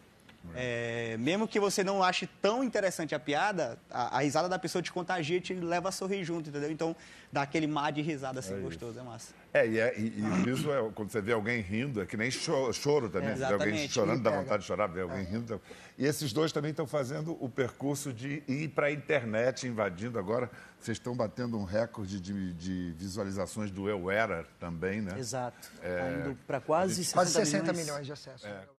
é, 0.55 1.15
mesmo 1.19 1.47
que 1.47 1.59
você 1.59 1.83
não 1.83 2.01
ache 2.03 2.27
tão 2.41 2.63
interessante 2.63 3.13
a 3.13 3.19
piada, 3.19 3.77
a, 3.89 4.17
a 4.17 4.19
risada 4.21 4.47
da 4.49 4.57
pessoa 4.59 4.81
te 4.81 4.91
contagia 4.91 5.37
e 5.37 5.41
te 5.41 5.53
leva 5.53 5.89
a 5.89 5.91
sorrir 5.91 6.23
junto, 6.23 6.49
entendeu? 6.49 6.71
Então, 6.71 6.95
dá 7.31 7.41
aquele 7.41 7.67
mar 7.67 7.91
de 7.91 8.01
risada 8.01 8.39
assim 8.39 8.59
gostoso, 8.61 8.99
é 8.99 9.03
massa. 9.03 9.33
É, 9.53 9.67
e, 9.67 9.79
é, 9.79 9.97
e, 9.97 10.19
e 10.19 10.21
o 10.21 10.43
riso 10.43 10.71
é, 10.71 10.91
quando 10.93 11.09
você 11.11 11.21
vê 11.21 11.31
alguém 11.33 11.61
rindo, 11.61 12.01
é 12.01 12.05
que 12.05 12.15
nem 12.17 12.29
cho- 12.29 12.71
choro 12.73 13.09
também. 13.09 13.29
É, 13.29 13.35
Você 13.35 13.45
vê 13.47 13.53
alguém 13.53 13.89
chorando, 13.89 14.21
dá 14.21 14.31
vontade 14.31 14.61
de 14.61 14.67
chorar, 14.67 14.87
ver 14.87 15.01
alguém 15.01 15.23
rindo. 15.23 15.59
E 15.97 16.05
esses 16.05 16.31
dois 16.31 16.51
também 16.51 16.71
estão 16.71 16.85
fazendo 16.85 17.35
o 17.43 17.49
percurso 17.49 18.13
de 18.13 18.43
ir 18.47 18.69
para 18.69 18.87
a 18.87 18.91
internet, 18.91 19.65
invadindo 19.67 20.19
agora. 20.19 20.49
Vocês 20.79 20.97
estão 20.97 21.15
batendo 21.15 21.57
um 21.57 21.63
recorde 21.63 22.19
de, 22.19 22.53
de 22.53 22.91
visualizações 22.97 23.71
do 23.71 23.89
Eu 23.89 24.11
Era 24.11 24.45
também, 24.59 25.01
né? 25.01 25.17
Exato. 25.17 25.71
Tá 25.81 26.11
indo 26.11 26.37
para 26.45 26.61
quase 26.61 26.93
60, 27.03 27.13
Quase 27.17 27.31
60 27.33 27.63
milhões. 27.73 27.85
milhões 27.87 28.05
de 28.05 28.13
acessos. 28.13 28.47